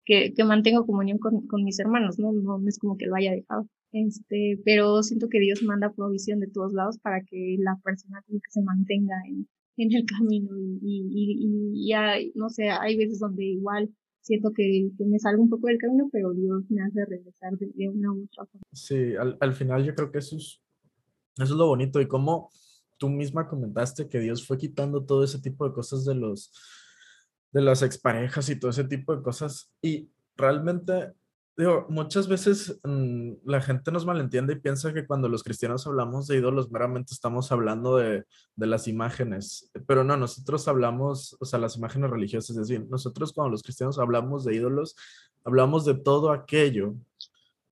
[0.05, 2.32] que, que mantengo comunión con, con mis hermanos, ¿no?
[2.32, 3.68] No es como que lo haya dejado.
[3.92, 8.62] Este, pero siento que Dios manda provisión de todos lados para que la persona se
[8.62, 13.90] mantenga en, en el camino y, y, y, hay, no sé, hay veces donde igual
[14.20, 18.12] siento que, me salgo un poco del camino, pero Dios me hace regresar de, una
[18.12, 18.64] u otra forma.
[18.72, 20.61] Sí, al, al, final yo creo que eso es,
[21.36, 22.51] eso es lo bonito y como
[22.99, 26.53] tú misma comentaste que Dios fue quitando todo ese tipo de cosas de los
[27.51, 31.14] de las exparejas y todo ese tipo de cosas y realmente
[31.59, 36.28] Digo, muchas veces mm, la gente nos malentiende y piensa que cuando los cristianos hablamos
[36.28, 38.24] de ídolos meramente estamos hablando de,
[38.55, 43.32] de, las imágenes, pero no, nosotros hablamos, o sea, las imágenes religiosas, es decir, nosotros
[43.32, 44.94] cuando los cristianos hablamos de ídolos,
[45.44, 46.94] hablamos de todo aquello,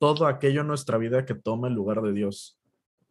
[0.00, 2.55] todo aquello en nuestra vida que toma el lugar de Dios.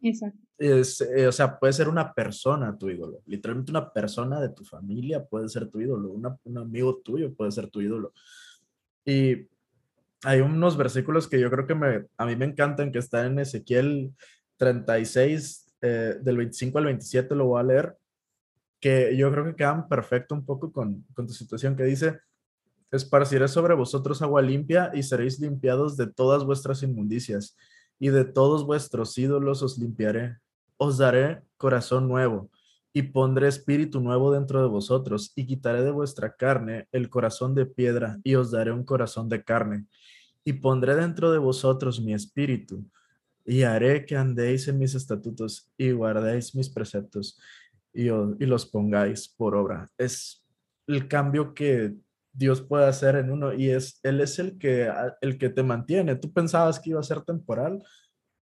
[0.08, 0.38] Exacto.
[0.58, 4.64] Es, eh, o sea, puede ser una persona tu ídolo, literalmente una persona de tu
[4.64, 8.12] familia puede ser tu ídolo, un amigo tuyo puede ser tu ídolo.
[9.04, 9.48] Y
[10.22, 14.12] hay unos versículos que yo creo que a mí me encantan, que están en Ezequiel
[14.56, 17.96] 36, eh, del 25 al 27, lo voy a leer,
[18.80, 22.20] que yo creo que quedan perfecto un poco con, con tu situación, que dice,
[22.90, 27.56] esparciré sobre vosotros agua limpia y seréis limpiados de todas vuestras inmundicias,
[27.98, 30.38] y de todos vuestros ídolos os limpiaré.
[30.76, 32.50] Os daré corazón nuevo,
[32.92, 37.66] y pondré espíritu nuevo dentro de vosotros, y quitaré de vuestra carne el corazón de
[37.66, 39.86] piedra, y os daré un corazón de carne
[40.46, 42.88] y pondré dentro de vosotros mi espíritu,
[43.44, 47.38] y haré que andéis en mis estatutos y guardéis mis preceptos
[47.92, 49.90] y, los pongáis por obra.
[49.98, 50.44] Es
[50.86, 51.96] el cambio que
[52.36, 56.16] Dios puede hacer en uno y es Él es el que, el que te mantiene.
[56.16, 57.82] Tú pensabas que iba a ser temporal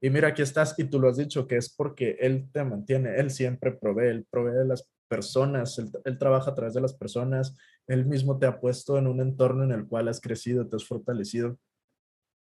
[0.01, 3.17] y mira, aquí estás y tú lo has dicho que es porque Él te mantiene,
[3.19, 6.93] Él siempre provee, Él provee de las personas, él, él, trabaja a través de las
[6.93, 7.57] personas,
[7.87, 10.85] Él mismo te ha puesto en un entorno en el cual has crecido, te has
[10.85, 11.59] fortalecido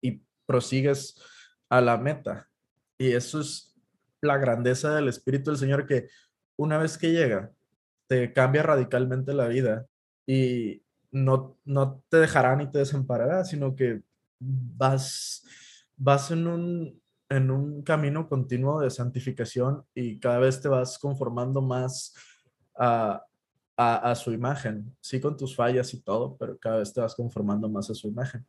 [0.01, 1.21] y prosigues
[1.69, 2.49] a la meta.
[2.97, 3.75] Y eso es
[4.21, 6.07] la grandeza del Espíritu del Señor que
[6.57, 7.51] una vez que llega,
[8.07, 9.85] te cambia radicalmente la vida
[10.25, 10.82] y
[11.13, 14.01] no, no te dejará ni te desamparará, sino que
[14.39, 15.45] vas,
[15.95, 21.61] vas en, un, en un camino continuo de santificación y cada vez te vas conformando
[21.61, 22.13] más
[22.75, 23.23] a,
[23.77, 27.15] a, a, su imagen, sí con tus fallas y todo, pero cada vez te vas
[27.15, 28.45] conformando más a su imagen.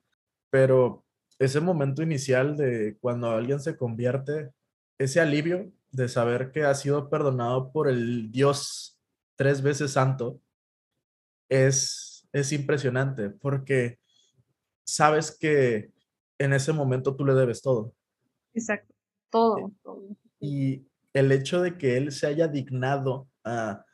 [0.51, 1.05] Pero
[1.39, 4.51] ese momento inicial de cuando alguien se convierte,
[4.99, 8.99] ese alivio de saber que ha sido perdonado por el Dios
[9.37, 10.41] tres veces santo,
[11.49, 13.99] es, es impresionante porque
[14.85, 15.93] sabes que
[16.39, 17.95] en ese momento tú le debes todo.
[18.53, 18.93] Exacto,
[19.31, 19.73] todo.
[19.83, 20.03] todo.
[20.41, 23.85] Y el hecho de que Él se haya dignado a,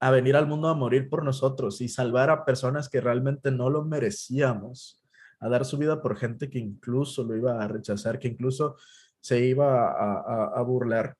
[0.00, 3.70] a venir al mundo a morir por nosotros y salvar a personas que realmente no
[3.70, 5.00] lo merecíamos,
[5.38, 8.76] a dar su vida por gente que incluso lo iba a rechazar, que incluso
[9.20, 11.16] se iba a, a, burlar,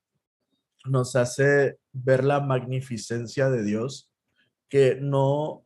[0.86, 4.11] nos hace ver la magnificencia de Dios,
[4.68, 5.64] que no,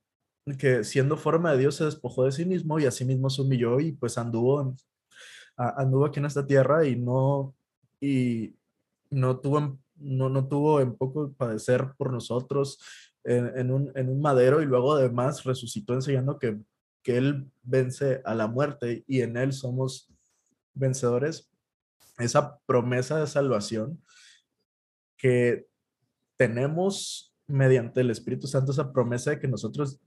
[0.59, 3.43] que siendo forma de Dios se despojó de sí mismo y a sí mismo se
[3.43, 4.75] humilló y pues anduvo,
[5.57, 7.55] anduvo aquí en esta tierra y no,
[8.01, 8.55] y
[9.11, 12.79] no tuvo, no, no tuvo en poco padecer por nosotros
[13.25, 16.59] en, un, en un madero y luego además resucitó enseñando que
[17.03, 20.09] que Él vence a la muerte y en Él somos
[20.75, 21.51] vencedores,
[22.19, 24.03] esa promesa de salvación
[25.17, 25.67] que
[26.37, 30.01] tenemos mediante el Espíritu Santo, esa promesa de que nosotros,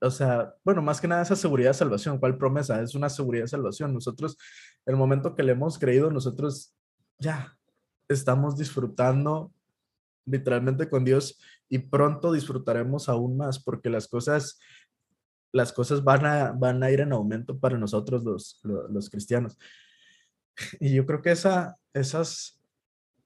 [0.00, 2.80] o sea, bueno, más que nada esa seguridad de salvación, ¿cuál promesa?
[2.82, 3.92] Es una seguridad de salvación.
[3.92, 4.36] Nosotros,
[4.86, 6.74] el momento que le hemos creído, nosotros
[7.18, 7.56] ya
[8.08, 9.52] estamos disfrutando
[10.24, 14.58] literalmente con Dios y pronto disfrutaremos aún más porque las cosas
[15.56, 19.58] las cosas van a, van a ir en aumento para nosotros los, los, cristianos.
[20.80, 22.60] Y yo creo que esa, esas,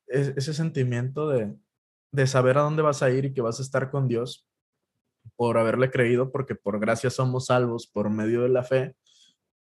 [0.07, 1.53] ese sentimiento de,
[2.13, 4.47] de saber a dónde vas a ir y que vas a estar con Dios
[5.37, 8.97] por haberle creído, porque por gracia somos salvos por medio de la fe,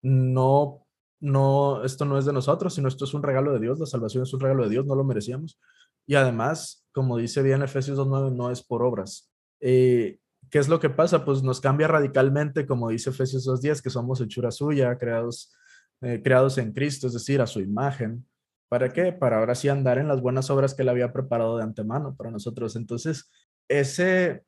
[0.01, 0.85] no,
[1.19, 4.23] no, esto no es de nosotros, sino esto es un regalo de Dios, la salvación
[4.23, 5.59] es un regalo de Dios, no lo merecíamos.
[6.05, 9.29] Y además, como dice bien Efesios 2.9, no es por obras.
[9.59, 10.19] Eh,
[10.49, 11.25] ¿Qué es lo que pasa?
[11.25, 15.53] Pues nos cambia radicalmente, como dice Efesios 2.10, que somos hechura suya, creados,
[16.01, 18.25] eh, creados en Cristo, es decir, a su imagen.
[18.69, 19.11] ¿Para qué?
[19.11, 22.29] Para ahora sí andar en las buenas obras que él había preparado de antemano para
[22.29, 22.75] nosotros.
[22.75, 23.29] Entonces,
[23.67, 24.43] ese,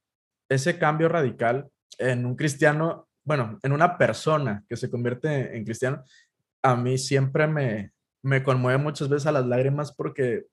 [0.48, 6.04] ese cambio radical en un cristiano, bueno, en una persona que se convierte en cristiano,
[6.62, 7.92] a mí siempre me,
[8.22, 10.46] me conmueve muchas veces a las lágrimas porque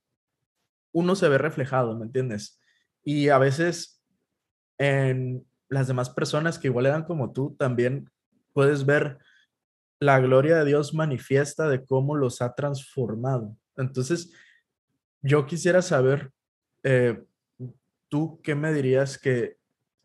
[0.93, 2.59] uno se ve reflejado, ¿me entiendes?
[3.05, 4.03] Y a veces
[4.79, 8.11] en las demás personas que igual eran como tú, también
[8.55, 9.19] puedes ver
[10.01, 13.57] la gloria de Dios manifiesta de cómo los ha transformado.
[13.77, 14.33] Entonces,
[15.23, 16.33] yo quisiera saber,
[16.83, 17.23] eh,
[18.09, 19.57] tú qué me dirías que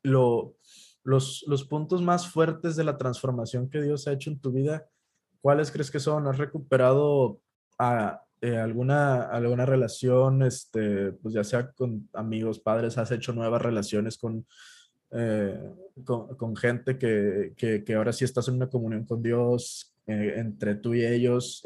[0.01, 0.55] lo,
[1.03, 4.87] los, los puntos más fuertes de la transformación que Dios ha hecho en tu vida,
[5.41, 6.27] ¿cuáles crees que son?
[6.27, 7.39] ¿Has recuperado
[7.77, 13.61] a, eh, alguna, alguna relación, este, pues ya sea con amigos, padres, has hecho nuevas
[13.61, 14.45] relaciones con,
[15.13, 15.59] eh,
[16.03, 20.93] con, gente que, que, ahora sí estás en una comunión con Dios, eh, entre tú
[20.93, 21.63] y ellos,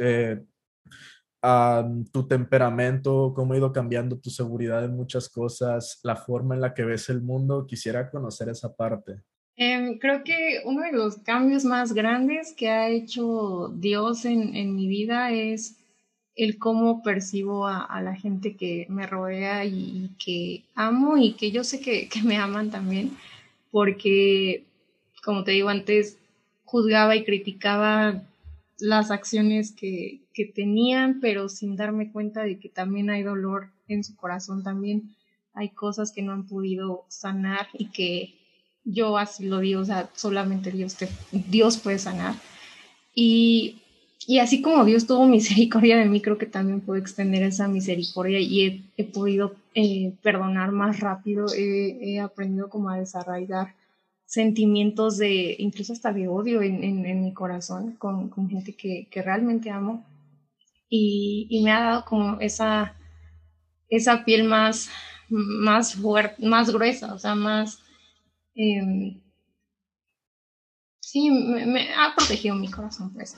[2.11, 6.73] tu temperamento, cómo ha ido cambiando tu seguridad en muchas cosas, la forma en la
[6.73, 9.21] que ves el mundo, quisiera conocer esa parte.
[9.55, 14.75] Em, creo que uno de los cambios más grandes que ha hecho Dios en, en
[14.75, 15.77] mi vida es
[16.37, 21.63] el cómo percibo a, la gente que me rodea y, que amo y que yo
[21.63, 23.17] sé que, me aman también,
[23.77, 24.65] porque,
[25.23, 26.17] como te digo antes,
[26.65, 28.23] juzgaba y criticaba
[28.79, 34.03] las acciones que, que tenían, pero sin darme cuenta de que también hay dolor en
[34.03, 35.15] su corazón, también
[35.53, 38.33] hay cosas que no han podido sanar y que
[38.83, 40.97] yo así lo digo, o sea, solamente Dios,
[41.31, 42.33] Dios puede sanar.
[43.13, 43.77] Y
[44.29, 48.39] y así como Dios tuvo misericordia de mí, creo que también puedo extender esa misericordia
[48.41, 53.73] y he, podido eh, perdonar más rápido, he, aprendido como a desarraigar
[54.25, 60.05] sentimientos de, incluso hasta de odio en, mi corazón con, gente que, realmente amo
[60.89, 62.95] y, me ha dado como esa,
[63.89, 64.89] esa piel más,
[65.29, 67.79] más fuerte, más gruesa, o sea, más...
[68.55, 69.21] Em,
[70.99, 73.37] sí, me, me, ha protegido mi corazón, pues.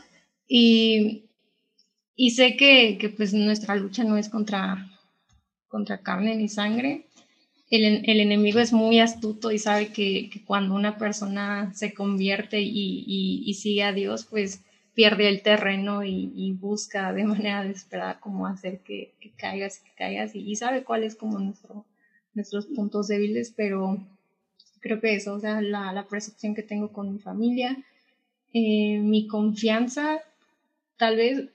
[0.52, 1.30] Y,
[2.16, 4.90] y sé que, que, pues nuestra lucha no es contra,
[5.68, 7.06] contra carne ni sangre.
[7.70, 12.62] El, el enemigo es muy astuto y sabe que, que cuando una persona se convierte
[12.62, 14.64] y, y, y, sigue a Dios, pues
[14.96, 20.36] pierde el terreno y, busca de manera desesperada cómo hacer que, que caigas, que caigas
[20.36, 21.86] y, sabe cuáles como nuestro,
[22.34, 24.04] nuestros puntos débiles, pero
[24.80, 27.78] creo que eso, o sea, la, la percepción que tengo con mi familia,
[28.52, 30.24] eh, mi confianza
[31.00, 31.46] tal vez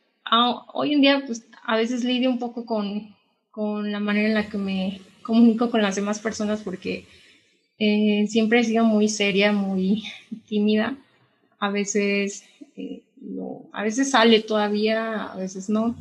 [0.73, 3.15] hoy en día pues a veces lidio un poco con,
[3.53, 7.05] con, la manera en la que me comunico con las demás personas porque
[7.79, 10.05] eh, siempre he sido muy seria, muy
[10.49, 10.97] tímida.
[11.59, 12.45] A veces,
[12.77, 13.03] eh,
[13.73, 15.95] a veces sale todavía, a veces no.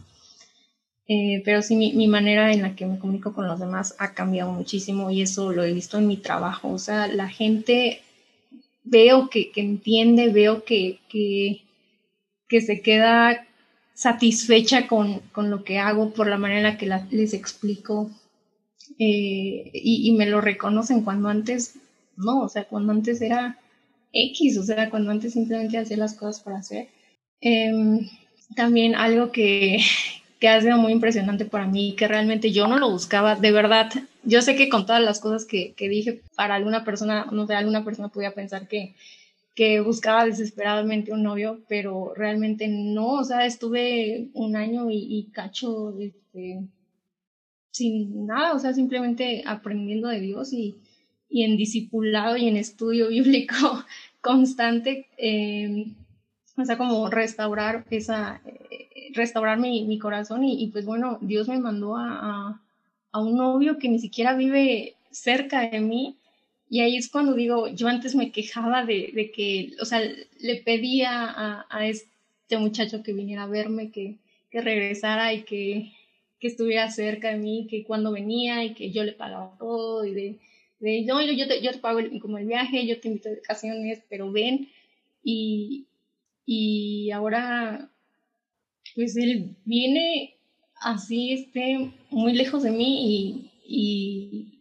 [1.08, 4.14] Eh, pero sí, mi, mi, manera en la que me comunico con los demás ha
[4.14, 6.70] cambiado muchísimo y eso lo he visto en mi trabajo.
[6.70, 8.02] O sea, la gente
[8.86, 11.63] veo que, que entiende, veo que, que,
[12.48, 13.46] que se queda
[13.94, 18.10] satisfecha con, con, lo que hago por la manera en la que les explico
[19.00, 21.76] eh, y, y, me lo reconocen cuando antes
[22.18, 23.58] no, o sea, cuando antes era
[24.12, 26.90] X, o sea, cuando antes simplemente hacía las cosas para hacer.
[27.42, 28.08] Em,
[28.56, 29.80] también algo que,
[30.40, 33.92] que ha sido muy impresionante para mí, que realmente yo no lo buscaba, de verdad,
[34.24, 37.56] yo sé que con todas las cosas que, que dije, para alguna persona, no sé,
[37.56, 38.96] alguna persona podía pensar que,
[39.56, 45.98] que buscaba desesperadamente un novio, pero realmente no, o sea, estuve un año y, cacho
[46.00, 46.64] este,
[47.72, 50.76] sin nada, o sea, simplemente aprendiendo de Dios y,
[51.30, 53.56] y en discipulado y en estudio bíblico
[54.22, 55.88] constante, eh,
[56.58, 61.60] o sea, como restaurar esa, eh, restaurar mi, mi corazón y, pues bueno, Dios me
[61.60, 62.60] mandó a,
[63.12, 66.18] a, un novio que ni siquiera vive cerca de mí
[66.74, 70.02] y ahí es cuando digo, yo antes me quejaba de, de que, o sea,
[70.40, 71.12] le pedía
[71.70, 74.16] a, este muchacho que viniera a verme, que,
[74.50, 75.92] que regresara y que,
[76.40, 80.14] que estuviera cerca de mí, que cuando venía y que yo le pagaba todo y
[80.14, 80.40] de
[80.84, 84.04] de no, yo, te, yo te pago como el viaje, yo te invito de vacaciones,
[84.10, 84.68] pero ven.
[85.24, 85.86] Y,
[86.46, 87.90] y ahora,
[88.94, 90.36] pues él viene
[90.82, 94.53] así, esté muy lejos de mí y,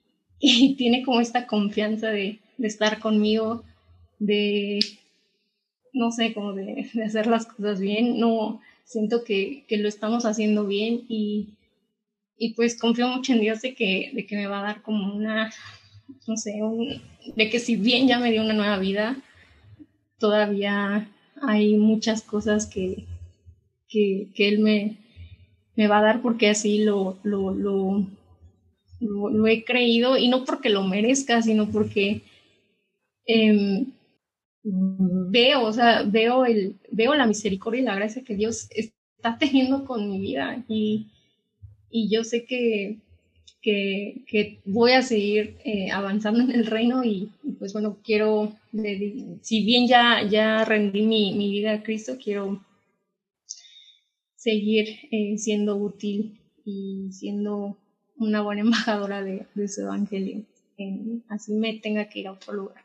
[0.77, 3.63] tiene como esta confianza de, de, estar conmigo,
[4.19, 4.81] de,
[5.93, 8.19] no sé, como de, hacer las cosas bien.
[8.19, 11.51] No, siento que, que lo estamos haciendo bien y,
[12.37, 15.15] y pues confío mucho en Dios de que, de que me va a dar como
[15.15, 15.51] una
[16.27, 16.61] no sé,
[17.37, 19.17] de que si bien ya me dio una nueva vida,
[20.19, 21.09] todavía
[21.41, 23.05] hay muchas cosas que,
[23.89, 24.97] que, él me,
[25.77, 28.07] me, va a dar porque así lo, lo,
[29.03, 32.23] lo, he creído y no porque lo merezca, sino porque
[33.27, 33.87] em,
[34.65, 39.85] veo, o sea, veo, el, veo la misericordia y la gracia que Dios está teniendo
[39.85, 41.09] con mi vida y,
[41.91, 42.99] y yo sé que
[43.63, 48.53] que, voy a seguir eh, avanzando en el reino y, pues bueno, quiero,
[49.41, 52.61] si bien ya, ya rendí mi, mi vida a Cristo, quiero
[54.35, 57.77] seguir eh, siendo útil y siendo
[58.23, 60.45] una buena embajadora de, de su evangelio.
[61.29, 62.85] así me tenga que ir a otro lugar.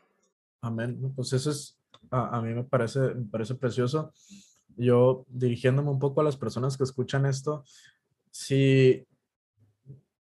[0.60, 1.12] Amén.
[1.14, 1.78] Pues eso es,
[2.10, 4.12] a, a, mí me parece, me parece precioso.
[4.76, 7.64] Yo dirigiéndome un poco a las personas que escuchan esto,
[8.30, 9.04] si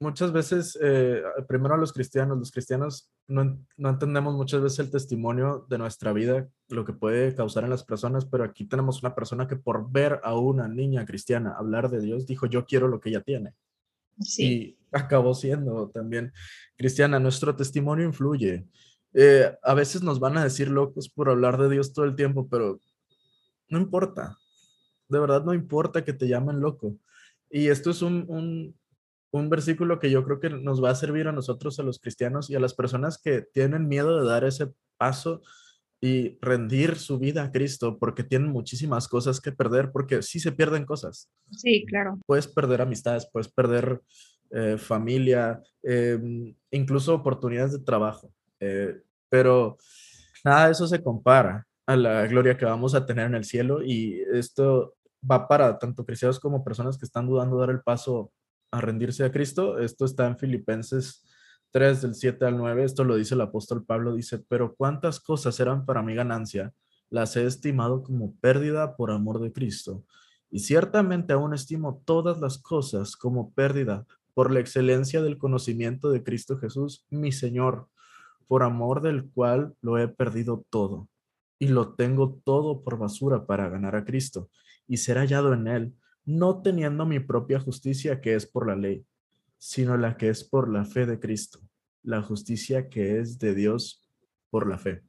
[0.02, 4.90] muchas veces, eh, primero a los cristianos, los cristianos no, no, entendemos muchas veces el
[4.90, 9.14] testimonio de nuestra vida, lo que puede causar en las personas, pero aquí tenemos una
[9.14, 13.00] persona que por ver a una niña cristiana hablar de Dios, dijo, yo quiero lo
[13.00, 13.54] que ella tiene.
[14.20, 14.76] Sí.
[14.92, 16.32] Acabó siendo también
[16.76, 17.18] cristiana.
[17.18, 18.66] Nuestro testimonio influye.
[19.14, 22.48] Eh, a veces nos van a decir locos por hablar de Dios todo el tiempo,
[22.48, 22.80] pero
[23.68, 24.38] no importa.
[25.08, 26.96] De verdad no importa que te llamen loco.
[27.50, 28.74] Y esto es un, un
[29.32, 32.50] un versículo que yo creo que nos va a servir a nosotros, a los cristianos
[32.50, 35.42] y a las personas que tienen miedo de dar ese paso
[36.00, 40.52] y rendir su vida a Cristo porque tienen muchísimas cosas que perder, porque sí se
[40.52, 41.30] pierden cosas.
[41.50, 42.18] Sí, claro.
[42.26, 44.02] Puedes perder amistades, puedes perder
[44.54, 46.18] eh, familia, eh,
[46.70, 49.78] incluso oportunidades de trabajo, eh, pero
[50.44, 53.82] nada de eso se compara a la gloria que vamos a tener en el cielo
[53.82, 54.94] y esto
[55.28, 58.30] va para tanto cristianos como personas que están dudando de dar el paso
[58.70, 59.78] a rendirse a Cristo.
[59.78, 61.24] Esto está en Filipenses
[61.70, 62.84] 3 del 7 al 9.
[62.84, 64.14] Esto lo dice el apóstol Pablo.
[64.14, 66.72] Dice, pero cuántas cosas eran para mi ganancia,
[67.10, 70.04] las he estimado como pérdida por amor de Cristo.
[70.50, 76.22] Y ciertamente aún estimo todas las cosas como pérdida por la excelencia del conocimiento de
[76.22, 77.88] Cristo Jesús, mi Señor,
[78.46, 81.08] por amor del cual lo he perdido todo
[81.58, 84.50] y lo tengo todo por basura para ganar a Cristo
[84.86, 89.04] y ser hallado en él no teniendo mi propia justicia que es por la ley,
[89.58, 91.60] sino la que es por la fe de Cristo,
[92.02, 94.08] la justicia que es de Dios
[94.50, 95.02] por la fe.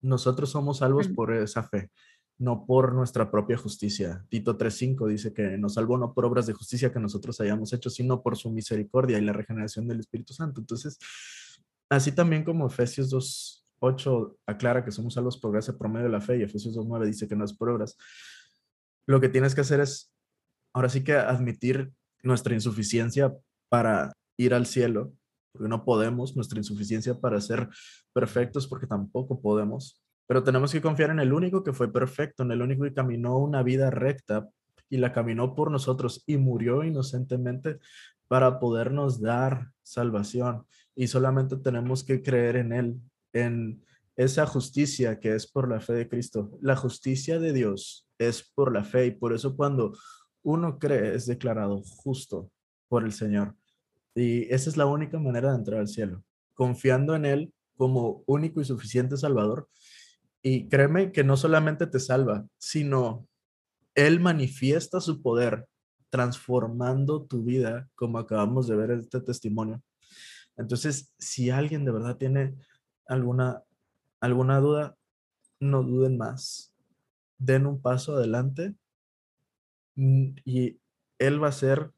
[0.00, 1.90] Nosotros somos salvos por esa fe,
[2.38, 4.24] no por nuestra propia justicia.
[4.28, 7.90] Tito 3.5 dice que nos salvó no por obras de justicia que nosotros hayamos hecho,
[7.90, 10.60] sino por su misericordia y la regeneración del Espíritu Santo.
[10.60, 10.98] Entonces,
[11.90, 13.12] así también como Efesios
[13.80, 17.06] 2.8 aclara que somos salvos por gracia por medio de la fe y Efesios 2.9
[17.06, 17.96] dice que no es por obras
[19.08, 20.12] lo que tienes que hacer es,
[20.74, 21.90] ahora sí que admitir
[22.22, 23.34] nuestra insuficiencia
[23.70, 25.14] para ir al cielo,
[25.50, 27.70] porque no podemos, nuestra insuficiencia para ser
[28.12, 32.52] perfectos, porque tampoco podemos, pero tenemos que confiar en el único que fue perfecto, en
[32.52, 34.46] el único que caminó una vida recta
[34.90, 37.78] y la caminó por nosotros y murió inocentemente
[38.28, 40.66] para podernos dar salvación.
[40.94, 43.00] Y solamente tenemos que creer en Él,
[43.32, 43.82] en
[44.16, 46.50] esa justicia que es por la fe de Cristo.
[46.60, 49.96] La justicia de Dios es por la fe y por eso cuando
[50.42, 52.50] uno cree es declarado justo
[52.88, 53.54] por el Señor.
[54.14, 56.22] Y esa es la única manera de entrar al cielo,
[56.52, 59.68] confiando en Él como único y suficiente Salvador.
[60.42, 63.26] Y créeme que no solamente te salva, sino
[63.94, 65.66] Él manifiesta su poder
[66.10, 69.82] transformando tu vida, como acabamos de ver en este testimonio.
[70.56, 72.54] Entonces, si alguien de verdad tiene
[73.06, 73.62] alguna,
[74.20, 74.96] alguna duda,
[75.60, 76.74] no duden más.
[77.38, 78.74] Den un paso adelante
[79.96, 80.80] mm, y
[81.18, 81.92] Él va a ser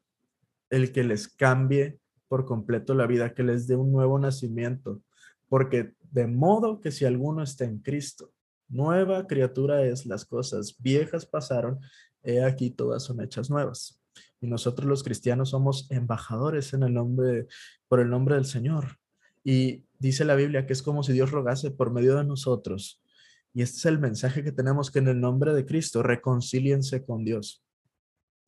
[0.69, 5.01] el que les cambie por completo la vida, que les dé un nuevo nacimiento.
[5.49, 8.31] Porque de modo que si alguno está en Cristo,
[8.67, 11.79] nueva criatura es las cosas viejas pasaron,
[12.21, 13.99] he aquí todas son hechas nuevas.
[14.41, 17.47] Y nosotros los cristianos somos embajadores en el nombre,
[17.87, 18.97] por el nombre del Señor.
[19.43, 23.01] Y dice la Biblia que es como si Dios rogase por medio de nosotros.
[23.53, 27.23] Y este es el mensaje que tenemos que en el nombre de Cristo reconcíliense con
[27.23, 27.63] Dios.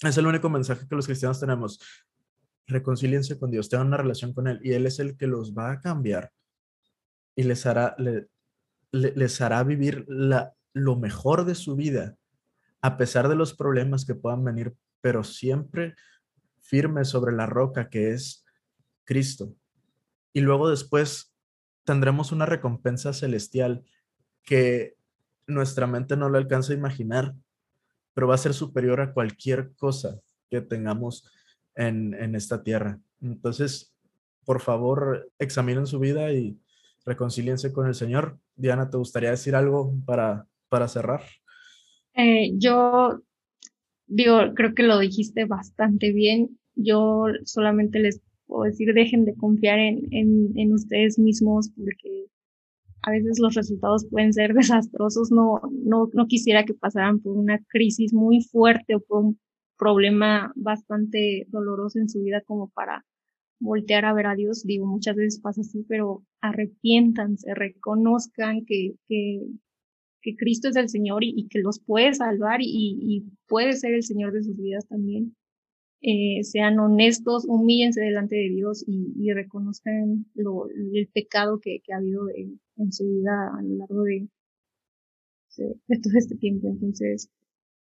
[0.02, 1.80] Es el único mensaje que los cristianos tenemos.
[2.68, 5.72] Reconcíliense con Dios, tengan una relación con Él y Él es el que los va
[5.72, 6.32] a cambiar
[7.36, 7.96] y les hará,
[8.92, 12.18] les hará vivir la, lo mejor de su vida
[12.82, 15.96] a pesar de los problemas que puedan venir pero siempre
[16.62, 18.46] firme sobre la roca que es
[19.04, 19.54] Cristo.
[20.32, 21.36] Y luego después
[21.84, 23.84] tendremos una recompensa celestial
[24.44, 24.96] que
[25.46, 27.36] nuestra mente no lo alcanza a imaginar,
[28.14, 30.20] pero va a ser superior a cualquier cosa
[30.50, 31.30] que tengamos
[31.76, 33.00] en, esta tierra.
[33.22, 33.94] Entonces,
[34.46, 36.58] por favor, examinen su vida y
[37.06, 38.40] reconcíliense con el Señor.
[38.56, 41.22] Diana, ¿te gustaría decir algo para, para cerrar?
[42.16, 43.22] Eh, yo
[44.08, 46.60] digo, creo que lo dijiste bastante bien.
[46.76, 52.28] Yo solamente les puedo decir, dejen de confiar en, en, en ustedes mismos porque
[53.04, 55.32] a veces los resultados pueden ser desastrosos.
[55.32, 59.40] No, no, no quisiera que pasaran por una crisis muy fuerte o por un
[59.78, 63.06] problema bastante doloroso en su vida como para
[63.60, 64.64] voltear a ver a Dios.
[64.64, 69.42] Digo, muchas veces pasa así, pero arrepiéntanse, reconozcan que, que,
[70.22, 74.34] que Cristo es el Señor y, que los puede salvar y, puede ser el Señor
[74.34, 75.36] de sus vidas también.
[76.02, 82.30] Eh, sean honestos, humíllense delante de Dios y, reconozcan lo, el pecado que, ha habido
[82.30, 84.28] en, su vida a lo largo de,
[85.58, 86.70] de, todo este tiempo.
[86.70, 87.30] Entonces,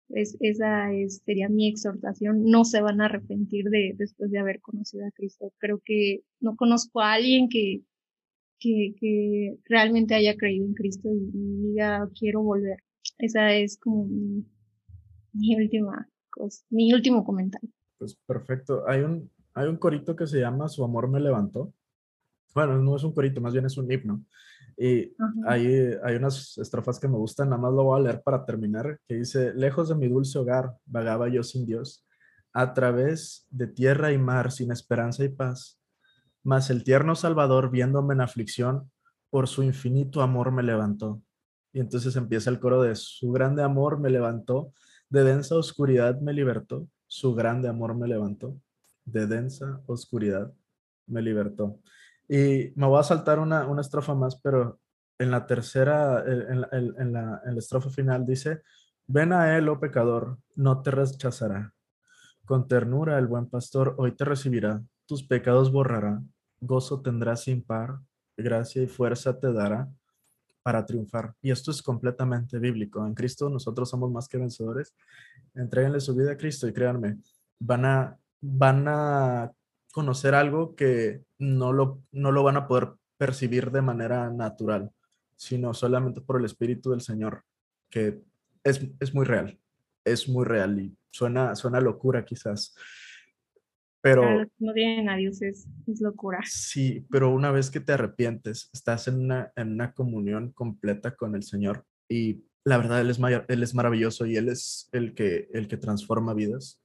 [0.09, 2.45] es, esa es, sería mi exhortación.
[2.45, 5.53] No se van a arrepentir de después de haber conocido a Cristo.
[5.57, 7.81] Creo que no conozco a alguien que,
[8.59, 12.83] que, que realmente haya creído en Cristo y, diga quiero volver.
[13.17, 14.45] Esa es como mi,
[15.33, 17.69] mi última cosa, mi último comentario.
[17.97, 18.87] Pues perfecto.
[18.87, 21.73] Hay un, hay un corito que se llama Su amor me levantó.
[22.53, 24.23] Bueno, no es un corito, más bien es un himno.
[24.77, 25.15] Y
[25.47, 28.99] hay, hay unas estrofas que me gustan, nada más lo voy a leer para terminar,
[29.07, 32.05] que dice, lejos de mi dulce hogar, vagaba yo sin Dios,
[32.53, 35.77] a través de tierra y mar, sin esperanza y paz
[36.47, 38.89] mas el tierno Salvador, viéndome en aflicción,
[39.29, 41.21] por su infinito amor me levantó.
[41.73, 44.71] Y entonces empieza el coro de su grande amor me levantó,
[45.09, 48.57] de densa oscuridad me libertó, su grande amor me levantó,
[49.03, 50.53] de densa oscuridad
[51.05, 51.81] me libertó.
[52.27, 54.79] Y me voy a saltar una, una estrofa más, pero
[55.19, 58.61] en la tercera, en la, en, la, en la estrofa final dice,
[59.07, 61.73] ven a él, oh pecador, no te rechazará.
[62.45, 66.21] Con ternura el buen pastor hoy te recibirá, tus pecados borrará,
[66.59, 67.99] gozo tendrás sin par,
[68.35, 69.89] gracia y fuerza te dará
[70.61, 71.33] para triunfar.
[71.41, 73.05] Y esto es completamente bíblico.
[73.05, 74.93] En Cristo nosotros somos más que vencedores.
[75.55, 77.19] Entréguenle su vida a Cristo y créanme,
[77.59, 79.51] van a, van a
[79.91, 84.91] conocer algo que no lo, no lo van a poder percibir de manera natural,
[85.35, 87.43] sino solamente por el Espíritu del Señor,
[87.89, 88.21] que
[88.63, 89.59] es, es muy real,
[90.05, 92.75] es muy real y suena, suena locura quizás,
[94.01, 94.45] pero...
[94.59, 95.67] no tienen a Dios es,
[95.99, 96.39] locura.
[96.45, 101.35] Sí, pero una vez que te arrepientes, estás en una, en una comunión completa con
[101.35, 105.47] el Señor y la verdad, Él es, él es maravilloso y Él es el que,
[105.53, 106.83] el que transforma vidas.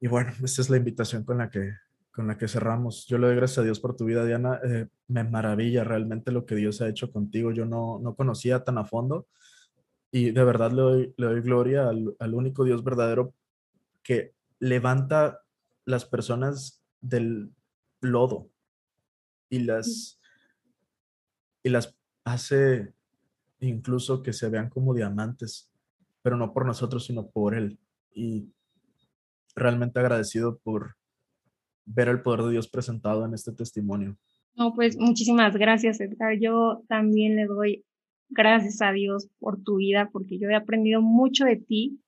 [0.00, 1.72] Y bueno, esta es la invitación con la que,
[2.10, 3.06] con la que cerramos.
[3.06, 4.60] Yo le doy gracias a Dios por tu vida, Diana.
[4.64, 7.52] Eh, me maravilla realmente lo que Dios ha hecho contigo.
[7.52, 9.26] Yo no, no conocía tan a fondo
[10.10, 13.34] y de verdad le doy, le doy gloria al, al único Dios verdadero
[14.02, 15.40] que levanta
[15.84, 17.52] las personas del
[18.00, 18.50] lodo
[19.50, 20.20] y las,
[21.62, 21.94] y las
[22.24, 22.92] hace
[23.60, 25.70] incluso que se vean como diamantes,
[26.22, 27.78] pero no por nosotros, sino por Él.
[28.14, 28.52] Y
[29.54, 30.96] realmente agradecido por
[31.88, 34.16] ver el poder de Dios presentado en este testimonio.
[34.54, 36.38] No, pues muchísimas gracias, Edgar.
[36.40, 37.84] Yo también le doy
[38.28, 42.00] gracias a Dios por tu vida, porque yo he aprendido mucho de ti.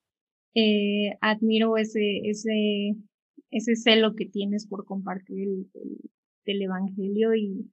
[0.54, 2.96] Eh, admiro ese, ese,
[3.50, 5.70] ese celo que tienes por compartir el,
[6.44, 7.70] el, Evangelio y,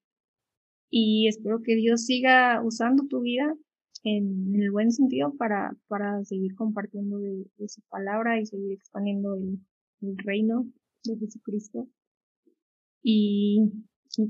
[0.92, 3.52] y espero que Dios siga usando tu vida
[4.04, 9.60] en, el buen sentido para, para seguir compartiendo de, su palabra y seguir expandiendo el,
[10.02, 10.68] el reino
[11.04, 11.88] de Jesucristo.
[13.10, 13.72] Y,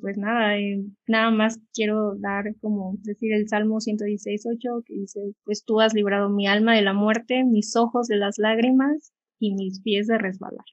[0.01, 5.65] pues nada, eh, nada más quiero dar como decir el Salmo 116.8 que dice, pues
[5.65, 9.81] tú has librado mi alma de la muerte, mis ojos de las lágrimas y mis
[9.81, 10.65] pies de resbalar.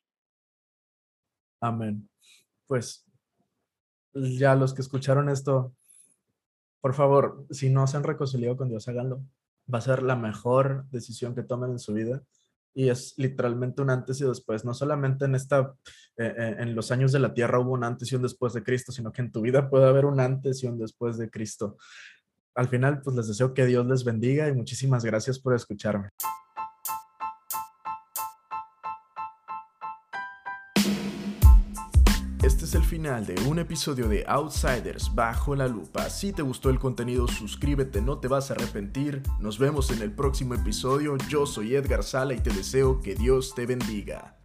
[1.62, 2.10] Amén.
[2.66, 3.06] Pues
[4.12, 5.74] ya los que escucharon esto,
[6.82, 9.22] por favor, si no se han reconciliado con Dios, háganlo.
[9.72, 12.22] Va a ser la mejor decisión que tomen en su vida
[12.74, 14.64] y es literalmente un antes y después.
[14.64, 15.74] No solamente en esta,
[16.16, 18.62] eh, eh, en los años de la tierra hubo un antes y un después de
[18.62, 21.76] Cristo, sino que en tu vida puede haber un antes y un después de Cristo.
[22.54, 26.10] Al final, pues les deseo que Dios les bendiga y muchísimas gracias por escucharme.
[32.74, 36.10] El final de un episodio de Outsiders bajo la lupa.
[36.10, 39.22] Si te gustó el contenido, suscríbete, no te vas a arrepentir.
[39.38, 41.16] Nos vemos en el próximo episodio.
[41.28, 44.36] Yo soy Edgar Sala y te deseo que Dios te bendiga.